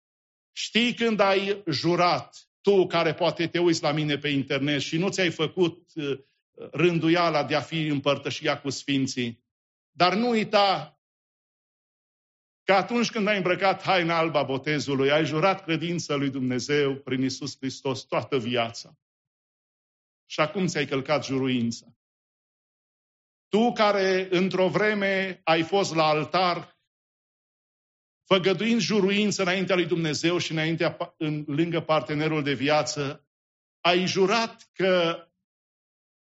Știi 0.52 0.94
când 0.94 1.20
ai 1.20 1.62
jurat, 1.70 2.48
tu 2.60 2.86
care 2.86 3.14
poate 3.14 3.46
te 3.46 3.58
uiți 3.58 3.82
la 3.82 3.92
mine 3.92 4.18
pe 4.18 4.28
internet 4.28 4.80
și 4.80 4.98
nu 4.98 5.08
ți-ai 5.08 5.30
făcut 5.30 5.90
uh, 5.94 6.18
rânduiala 6.70 7.44
de 7.44 7.54
a 7.54 7.60
fi 7.60 7.86
împărtășia 7.86 8.60
cu 8.60 8.70
Sfinții, 8.70 9.44
dar 9.90 10.14
nu 10.14 10.28
uita 10.28 11.00
că 12.64 12.72
atunci 12.72 13.10
când 13.10 13.28
ai 13.28 13.36
îmbrăcat 13.36 13.82
haina 13.82 14.18
alba 14.18 14.42
botezului, 14.42 15.10
ai 15.10 15.24
jurat 15.24 15.64
credința 15.64 16.14
lui 16.14 16.30
Dumnezeu 16.30 16.94
prin 16.94 17.22
Isus 17.22 17.56
Hristos 17.58 18.02
toată 18.02 18.38
viața. 18.38 18.98
Și 20.26 20.40
acum 20.40 20.66
ți-ai 20.66 20.86
călcat 20.86 21.24
juruința. 21.24 21.86
Tu 23.48 23.72
care 23.72 24.28
într-o 24.30 24.68
vreme 24.68 25.40
ai 25.44 25.62
fost 25.62 25.94
la 25.94 26.04
altar 26.04 26.76
făgăduind 28.26 28.80
juruință 28.80 29.42
înaintea 29.42 29.74
lui 29.74 29.86
Dumnezeu 29.86 30.38
și 30.38 30.52
înaintea, 30.52 31.14
în, 31.16 31.44
lângă 31.46 31.80
partenerul 31.80 32.42
de 32.42 32.52
viață, 32.52 33.26
ai 33.80 34.06
jurat 34.06 34.70
că 34.72 35.20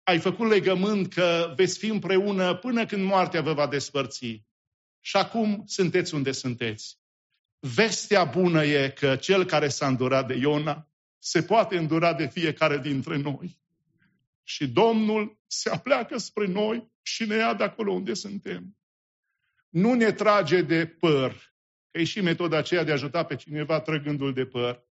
ai 0.04 0.20
făcut 0.20 0.50
legământ 0.50 1.14
că 1.14 1.54
veți 1.56 1.78
fi 1.78 1.88
împreună 1.88 2.56
până 2.56 2.86
când 2.86 3.04
moartea 3.04 3.42
vă 3.42 3.54
va 3.54 3.68
despărți. 3.68 4.44
Și 5.00 5.18
acum 5.18 5.64
sunteți 5.66 6.14
unde 6.14 6.32
sunteți. 6.32 6.98
Vestea 7.60 8.24
bună 8.24 8.66
e 8.66 8.90
că 8.90 9.16
cel 9.16 9.46
care 9.46 9.68
s-a 9.68 9.88
îndurat 9.88 10.28
de 10.28 10.34
Iona 10.34 10.88
se 11.20 11.44
poate 11.44 11.78
îndura 11.78 12.14
de 12.14 12.28
fiecare 12.28 12.78
dintre 12.78 13.18
noi. 13.18 13.62
Și 14.44 14.68
Domnul 14.68 15.40
se 15.48 15.70
apleacă 15.70 16.18
spre 16.18 16.46
noi 16.46 16.92
și 17.02 17.26
ne 17.26 17.36
ia 17.36 17.54
de 17.54 17.64
acolo 17.64 17.92
unde 17.92 18.14
suntem. 18.14 18.78
Nu 19.70 19.94
ne 19.94 20.12
trage 20.12 20.62
de 20.62 20.88
păr, 20.88 21.54
Că 21.94 22.00
e 22.00 22.04
și 22.04 22.22
metoda 22.22 22.58
aceea 22.58 22.84
de 22.84 22.90
a 22.90 22.94
ajuta 22.94 23.26
pe 23.26 23.36
cineva 23.36 23.82
trăgându-l 23.82 24.34
de 24.34 24.46
păr. 24.46 24.84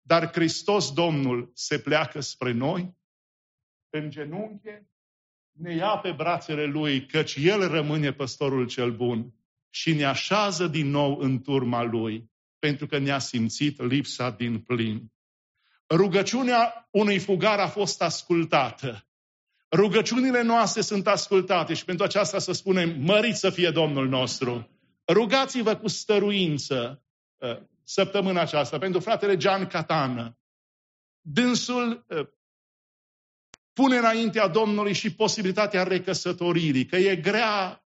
Dar 0.00 0.32
Hristos 0.32 0.92
Domnul 0.92 1.50
se 1.54 1.78
pleacă 1.78 2.20
spre 2.20 2.52
noi, 2.52 2.96
în 3.90 4.10
genunche, 4.10 4.90
ne 5.52 5.74
ia 5.74 5.98
pe 5.98 6.12
brațele 6.12 6.64
Lui, 6.64 7.06
căci 7.06 7.36
El 7.36 7.68
rămâne 7.68 8.12
păstorul 8.12 8.66
cel 8.66 8.96
bun 8.96 9.34
și 9.70 9.94
ne 9.94 10.04
așează 10.04 10.66
din 10.66 10.86
nou 10.86 11.18
în 11.18 11.42
turma 11.42 11.82
Lui, 11.82 12.30
pentru 12.58 12.86
că 12.86 12.98
ne-a 12.98 13.18
simțit 13.18 13.80
lipsa 13.80 14.30
din 14.30 14.60
plin. 14.60 15.12
Rugăciunea 15.94 16.88
unui 16.90 17.18
fugar 17.18 17.58
a 17.58 17.68
fost 17.68 18.02
ascultată. 18.02 19.06
Rugăciunile 19.70 20.42
noastre 20.42 20.80
sunt 20.80 21.06
ascultate 21.06 21.74
și 21.74 21.84
pentru 21.84 22.04
aceasta 22.04 22.38
să 22.38 22.52
spunem, 22.52 23.00
mărit 23.00 23.36
să 23.36 23.50
fie 23.50 23.70
Domnul 23.70 24.08
nostru. 24.08 24.70
Rugați-vă 25.08 25.76
cu 25.76 25.88
stăruință 25.88 27.04
uh, 27.36 27.58
săptămâna 27.84 28.40
aceasta 28.40 28.78
pentru 28.78 29.00
fratele 29.00 29.36
Gian 29.36 29.66
Catană. 29.66 30.38
Dânsul 31.20 32.04
uh, 32.08 32.28
pune 33.72 33.96
înaintea 33.96 34.48
Domnului 34.48 34.92
și 34.92 35.14
posibilitatea 35.14 35.82
recăsătoririi, 35.82 36.86
că 36.86 36.96
e 36.96 37.16
grea 37.16 37.84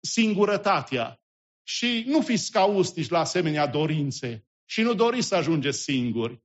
singurătatea. 0.00 1.20
Și 1.62 2.04
nu 2.06 2.20
fiți 2.20 2.50
caustici 2.50 3.08
la 3.08 3.18
asemenea 3.18 3.66
dorințe 3.66 4.46
și 4.64 4.82
nu 4.82 4.94
doriți 4.94 5.26
să 5.26 5.34
ajungeți 5.34 5.78
singuri. 5.78 6.42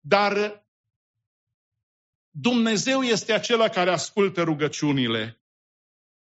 Dar 0.00 0.66
Dumnezeu 2.30 3.02
este 3.02 3.32
acela 3.32 3.68
care 3.68 3.90
ascultă 3.90 4.42
rugăciunile. 4.42 5.42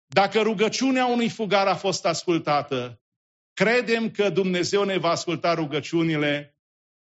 Dacă 0.06 0.42
rugăciunea 0.42 1.06
unui 1.06 1.30
fugar 1.30 1.68
a 1.68 1.76
fost 1.76 2.06
ascultată, 2.06 3.02
credem 3.54 4.12
că 4.12 4.30
Dumnezeu 4.30 4.84
ne 4.84 4.98
va 4.98 5.10
asculta 5.10 5.54
rugăciunile 5.54 6.58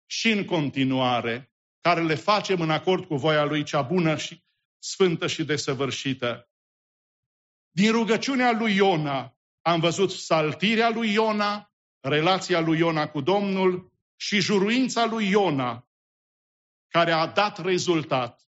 și 0.06 0.32
în 0.32 0.46
continuare, 0.46 1.54
care 1.82 2.04
le 2.04 2.16
facem 2.16 2.62
în 2.62 2.70
acord 2.70 3.06
cu 3.06 3.16
voia 3.16 3.44
Lui 3.44 3.64
cea 3.64 3.82
bună 3.82 4.18
și 4.18 4.44
sfântă 4.80 5.28
și 5.28 5.44
desăvârșită. 5.44 6.50
Din 7.72 7.92
rugăciunea 7.92 8.52
lui 8.52 8.76
Iona 8.76 9.38
am 9.62 9.80
văzut 9.80 10.12
saltirea 10.12 10.90
lui 10.90 11.14
Iona, 11.14 11.72
relația 12.00 12.60
lui 12.60 12.78
Iona 12.78 13.10
cu 13.10 13.22
Domnul 13.22 13.92
și 14.16 14.40
juruința 14.40 15.06
lui 15.06 15.30
Iona, 15.30 15.89
care 16.90 17.12
a 17.12 17.26
dat 17.28 17.58
rezultat. 17.62 18.48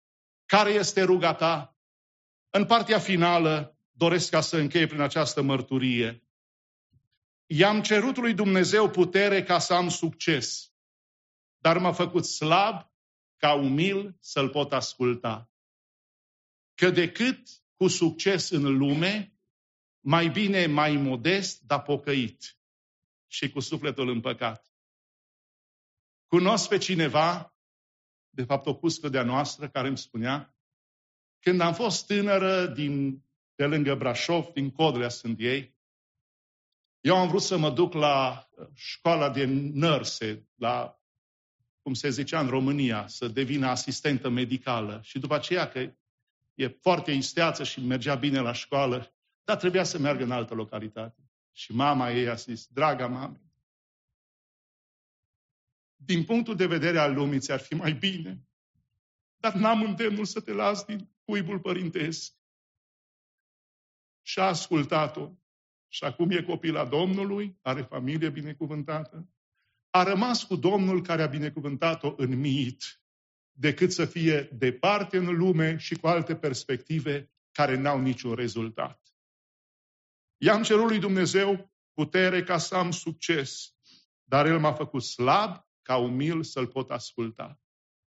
Care 0.45 0.69
este 0.69 1.03
rugata? 1.03 1.77
În 2.49 2.65
partea 2.65 2.99
finală 2.99 3.77
doresc 3.91 4.29
ca 4.29 4.41
să 4.41 4.57
încheie 4.57 4.87
prin 4.87 5.01
această 5.01 5.41
mărturie. 5.41 6.21
I-am 7.45 7.81
cerut 7.81 8.17
lui 8.17 8.33
Dumnezeu 8.33 8.89
putere 8.89 9.43
ca 9.43 9.59
să 9.59 9.73
am 9.73 9.89
succes, 9.89 10.73
dar 11.57 11.77
m-a 11.77 11.91
făcut 11.91 12.25
slab 12.25 12.91
ca 13.37 13.53
umil 13.53 14.17
să-l 14.19 14.49
pot 14.49 14.73
asculta. 14.73 15.51
Că 16.75 16.89
decât 16.89 17.47
cu 17.75 17.87
succes 17.87 18.49
în 18.49 18.77
lume, 18.77 19.33
mai 19.99 20.27
bine 20.27 20.65
mai 20.65 20.95
modest, 20.95 21.61
dar 21.61 21.81
pocăit 21.81 22.57
și 23.27 23.49
cu 23.49 23.59
sufletul 23.59 24.09
împăcat. 24.09 24.71
Cunosc 26.27 26.67
pe 26.67 26.77
cineva, 26.77 27.56
de 28.37 28.43
fapt 28.43 28.65
o 28.65 28.75
cuscă 28.75 29.09
de-a 29.09 29.23
noastră, 29.23 29.69
care 29.69 29.87
îmi 29.87 29.97
spunea, 29.97 30.55
când 31.39 31.61
am 31.61 31.73
fost 31.73 32.05
tânără 32.05 32.65
din 32.65 33.23
de 33.55 33.65
lângă 33.65 33.95
Brașov, 33.95 34.45
din 34.53 34.71
Codrea 34.71 35.09
sunt 35.09 35.39
ei. 35.39 35.75
Eu 37.01 37.15
am 37.15 37.27
vrut 37.27 37.41
să 37.41 37.57
mă 37.57 37.69
duc 37.69 37.93
la 37.93 38.47
uh, 38.49 38.67
școala 38.73 39.29
de 39.29 39.45
nărse, 39.73 40.47
la, 40.55 40.99
cum 41.81 41.93
se 41.93 42.09
zicea 42.09 42.39
în 42.39 42.47
România, 42.47 43.07
să 43.07 43.27
devină 43.27 43.67
asistentă 43.67 44.29
medicală. 44.29 44.99
Și 45.03 45.19
după 45.19 45.35
aceea 45.35 45.69
că 45.69 45.79
e 46.53 46.67
foarte 46.67 47.11
isteață 47.11 47.63
și 47.63 47.81
mergea 47.81 48.15
bine 48.15 48.39
la 48.39 48.53
școală, 48.53 49.15
dar 49.43 49.57
trebuia 49.57 49.83
să 49.83 49.97
meargă 49.97 50.23
în 50.23 50.31
altă 50.31 50.53
localitate. 50.53 51.29
Și 51.51 51.71
mama 51.71 52.11
ei 52.11 52.29
a 52.29 52.33
zis, 52.33 52.67
draga 52.67 53.07
mame, 53.07 53.46
din 55.97 56.23
punctul 56.23 56.55
de 56.55 56.65
vedere 56.65 56.99
al 56.99 57.13
lumii 57.13 57.39
ți-ar 57.39 57.59
fi 57.59 57.73
mai 57.73 57.93
bine, 57.93 58.47
dar 59.37 59.53
n-am 59.53 59.81
îndemnul 59.81 60.25
să 60.25 60.39
te 60.39 60.51
las 60.51 60.85
din 60.85 61.09
cuibul 61.25 61.59
părintesc 61.59 62.33
și 64.21 64.39
a 64.39 64.43
ascultat-o. 64.43 65.31
și 65.89 66.03
acum 66.03 66.29
e 66.31 66.41
copil 66.41 66.73
la 66.73 66.85
Domnului, 66.85 67.57
are 67.61 67.81
familie 67.81 68.29
binecuvântată, 68.29 69.29
a 69.89 70.03
rămas 70.03 70.43
cu 70.43 70.55
Domnul 70.55 71.01
care 71.01 71.21
a 71.21 71.27
binecuvântat-o 71.27 72.13
în 72.17 72.39
mit, 72.39 73.01
decât 73.51 73.91
să 73.91 74.05
fie 74.05 74.41
departe 74.41 75.17
în 75.17 75.37
lume 75.37 75.77
și 75.77 75.95
cu 75.95 76.07
alte 76.07 76.35
perspective 76.35 77.31
care 77.51 77.75
n-au 77.75 78.01
niciun 78.01 78.33
rezultat. 78.33 79.01
I-am 80.37 80.63
cerut 80.63 80.87
lui 80.87 80.99
Dumnezeu 80.99 81.71
putere 81.93 82.43
ca 82.43 82.57
să 82.57 82.75
am 82.75 82.91
succes, 82.91 83.75
dar 84.23 84.45
El 84.45 84.59
m-a 84.59 84.73
făcut 84.73 85.03
slab 85.03 85.66
ca 85.87 85.97
umil 85.97 86.43
să-L 86.43 86.67
pot 86.67 86.89
asculta. 86.89 87.59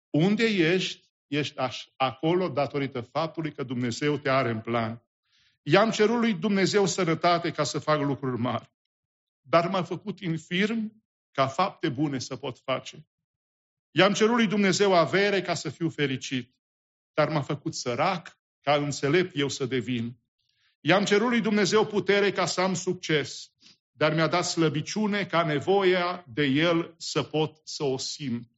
Unde 0.10 0.44
ești, 0.44 1.10
ești 1.28 1.56
acolo 1.96 2.50
datorită 2.50 3.02
faptului 3.02 3.52
că 3.52 3.64
Dumnezeu 3.64 4.18
te 4.18 4.30
are 4.30 4.50
în 4.50 4.62
plan. 4.62 5.04
I-am 5.64 5.92
cerut 5.92 6.20
lui 6.20 6.34
Dumnezeu 6.34 6.86
sănătate 6.86 7.52
ca 7.52 7.64
să 7.64 7.80
fac 7.80 8.02
lucruri 8.02 8.42
mari, 8.42 8.72
dar 9.42 9.68
m-a 9.70 9.84
făcut 9.84 10.20
infirm 10.20 11.04
ca 11.32 11.48
fapte 11.48 11.90
bune 11.90 12.20
să 12.20 12.36
pot 12.36 12.60
face. 12.60 13.08
I-am 13.92 14.14
cerut 14.14 14.36
lui 14.36 14.48
Dumnezeu 14.48 14.94
avere 14.94 15.42
ca 15.42 15.54
să 15.54 15.70
fiu 15.70 15.90
fericit, 15.90 16.56
dar 17.14 17.30
m-a 17.30 17.42
făcut 17.42 17.76
sărac 17.76 18.38
ca 18.62 18.76
înțelept 18.76 19.38
eu 19.38 19.48
să 19.48 19.66
devin. 19.66 20.20
I-am 20.80 21.06
cerut 21.06 21.30
lui 21.30 21.42
Dumnezeu 21.42 21.86
putere 21.86 22.32
ca 22.32 22.46
să 22.46 22.62
am 22.62 22.74
succes, 22.74 23.53
dar 23.96 24.14
mi-a 24.14 24.28
dat 24.28 24.46
slăbiciune 24.46 25.26
ca 25.26 25.44
nevoia 25.44 26.26
de 26.28 26.44
El 26.44 26.96
să 26.98 27.24
pot 27.24 27.62
să 27.64 27.84
o 27.84 27.98
simt. 27.98 28.52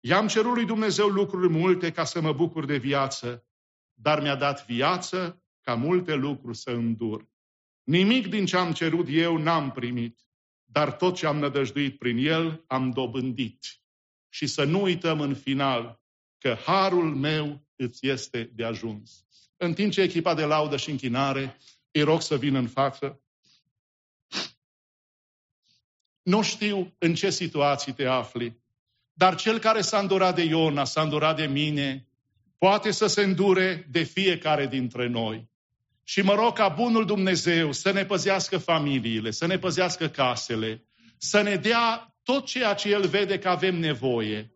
I-am 0.00 0.26
cerut 0.26 0.54
lui 0.54 0.64
Dumnezeu 0.64 1.06
lucruri 1.06 1.48
multe 1.48 1.90
ca 1.90 2.04
să 2.04 2.20
mă 2.20 2.32
bucur 2.32 2.64
de 2.64 2.76
viață, 2.76 3.46
dar 3.94 4.20
mi-a 4.22 4.36
dat 4.36 4.66
viață 4.66 5.42
ca 5.60 5.74
multe 5.74 6.14
lucruri 6.14 6.56
să 6.56 6.70
îndur. 6.70 7.28
Nimic 7.82 8.26
din 8.26 8.46
ce 8.46 8.56
am 8.56 8.72
cerut 8.72 9.06
eu 9.10 9.36
n-am 9.36 9.70
primit, 9.70 10.18
dar 10.64 10.92
tot 10.92 11.14
ce 11.14 11.26
am 11.26 11.36
nădăjduit 11.38 11.98
prin 11.98 12.16
El 12.16 12.64
am 12.66 12.90
dobândit. 12.90 13.58
Și 14.28 14.46
să 14.46 14.64
nu 14.64 14.82
uităm 14.82 15.20
în 15.20 15.34
final 15.34 16.00
că 16.38 16.56
harul 16.64 17.14
meu 17.14 17.66
îți 17.76 18.06
este 18.06 18.50
de 18.54 18.64
ajuns. 18.64 19.24
În 19.56 19.74
timp 19.74 19.92
ce 19.92 20.00
echipa 20.00 20.34
de 20.34 20.44
laudă 20.44 20.76
și 20.76 20.90
închinare 20.90 21.56
îi 21.90 22.02
rog 22.02 22.22
să 22.22 22.36
vină 22.36 22.58
în 22.58 22.68
față, 22.68 23.22
nu 26.28 26.42
știu 26.42 26.94
în 26.98 27.14
ce 27.14 27.30
situații 27.30 27.92
te 27.92 28.04
afli, 28.04 28.56
dar 29.12 29.34
cel 29.34 29.58
care 29.58 29.80
s-a 29.80 29.98
îndurat 29.98 30.34
de 30.34 30.42
Iona, 30.42 30.84
s-a 30.84 31.02
îndurat 31.02 31.36
de 31.36 31.46
mine, 31.46 32.08
poate 32.58 32.90
să 32.90 33.06
se 33.06 33.22
îndure 33.22 33.86
de 33.90 34.02
fiecare 34.02 34.66
dintre 34.66 35.06
noi. 35.06 35.48
Și 36.04 36.20
mă 36.20 36.34
rog 36.34 36.52
ca 36.52 36.68
bunul 36.68 37.06
Dumnezeu 37.06 37.72
să 37.72 37.92
ne 37.92 38.04
păzească 38.04 38.58
familiile, 38.58 39.30
să 39.30 39.46
ne 39.46 39.58
păzească 39.58 40.08
casele, 40.08 40.84
să 41.18 41.42
ne 41.42 41.56
dea 41.56 42.14
tot 42.22 42.46
ceea 42.46 42.74
ce 42.74 42.88
El 42.88 43.06
vede 43.06 43.38
că 43.38 43.48
avem 43.48 43.78
nevoie 43.78 44.52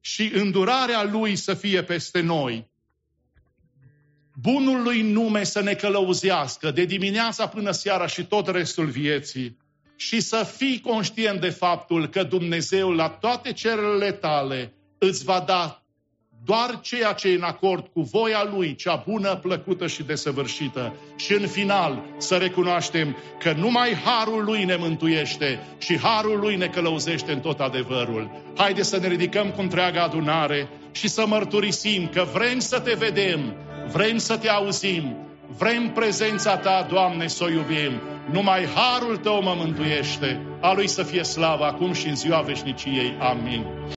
și 0.00 0.30
îndurarea 0.34 1.02
Lui 1.02 1.36
să 1.36 1.54
fie 1.54 1.82
peste 1.82 2.20
noi. 2.20 2.70
Bunul 4.34 4.82
Lui 4.82 5.02
nume 5.02 5.44
să 5.44 5.60
ne 5.60 5.74
călăuzească 5.74 6.70
de 6.70 6.84
dimineața 6.84 7.48
până 7.48 7.70
seara 7.70 8.06
și 8.06 8.24
tot 8.24 8.46
restul 8.46 8.86
vieții 8.86 9.60
și 10.06 10.20
să 10.20 10.52
fii 10.56 10.80
conștient 10.80 11.40
de 11.40 11.48
faptul 11.48 12.08
că 12.08 12.22
Dumnezeu 12.22 12.90
la 12.90 13.08
toate 13.08 13.52
cererile 13.52 14.12
tale 14.12 14.72
îți 14.98 15.24
va 15.24 15.44
da 15.46 15.82
doar 16.44 16.80
ceea 16.80 17.12
ce 17.12 17.28
e 17.28 17.34
în 17.34 17.42
acord 17.42 17.86
cu 17.86 18.00
voia 18.00 18.50
Lui, 18.54 18.74
cea 18.74 19.02
bună, 19.06 19.36
plăcută 19.36 19.86
și 19.86 20.02
desăvârșită. 20.02 20.96
Și 21.16 21.32
în 21.32 21.46
final 21.46 22.02
să 22.18 22.36
recunoaștem 22.36 23.16
că 23.38 23.52
numai 23.52 23.94
Harul 23.94 24.44
Lui 24.44 24.64
ne 24.64 24.76
mântuiește 24.76 25.60
și 25.78 25.98
Harul 25.98 26.38
Lui 26.38 26.56
ne 26.56 26.66
călăuzește 26.66 27.32
în 27.32 27.40
tot 27.40 27.60
adevărul. 27.60 28.30
Haide 28.56 28.82
să 28.82 28.96
ne 28.96 29.08
ridicăm 29.08 29.50
cu 29.50 29.60
întreaga 29.60 30.02
adunare 30.02 30.68
și 30.92 31.08
să 31.08 31.26
mărturisim 31.26 32.08
că 32.08 32.26
vrem 32.32 32.58
să 32.58 32.80
te 32.80 32.94
vedem, 32.94 33.54
vrem 33.92 34.18
să 34.18 34.36
te 34.36 34.48
auzim, 34.48 35.16
vrem 35.58 35.92
prezența 35.92 36.56
Ta, 36.56 36.86
Doamne, 36.90 37.26
să 37.26 37.44
o 37.44 37.48
iubim. 37.48 38.00
Numai 38.30 38.66
Harul 38.74 39.16
Tău 39.16 39.42
mă 39.42 39.54
mântuiește. 39.56 40.40
A 40.60 40.72
Lui 40.72 40.86
să 40.86 41.02
fie 41.02 41.22
slavă 41.22 41.64
acum 41.64 41.92
și 41.92 42.08
în 42.08 42.16
ziua 42.16 42.40
veșniciei. 42.40 43.16
Amin. 43.20 43.66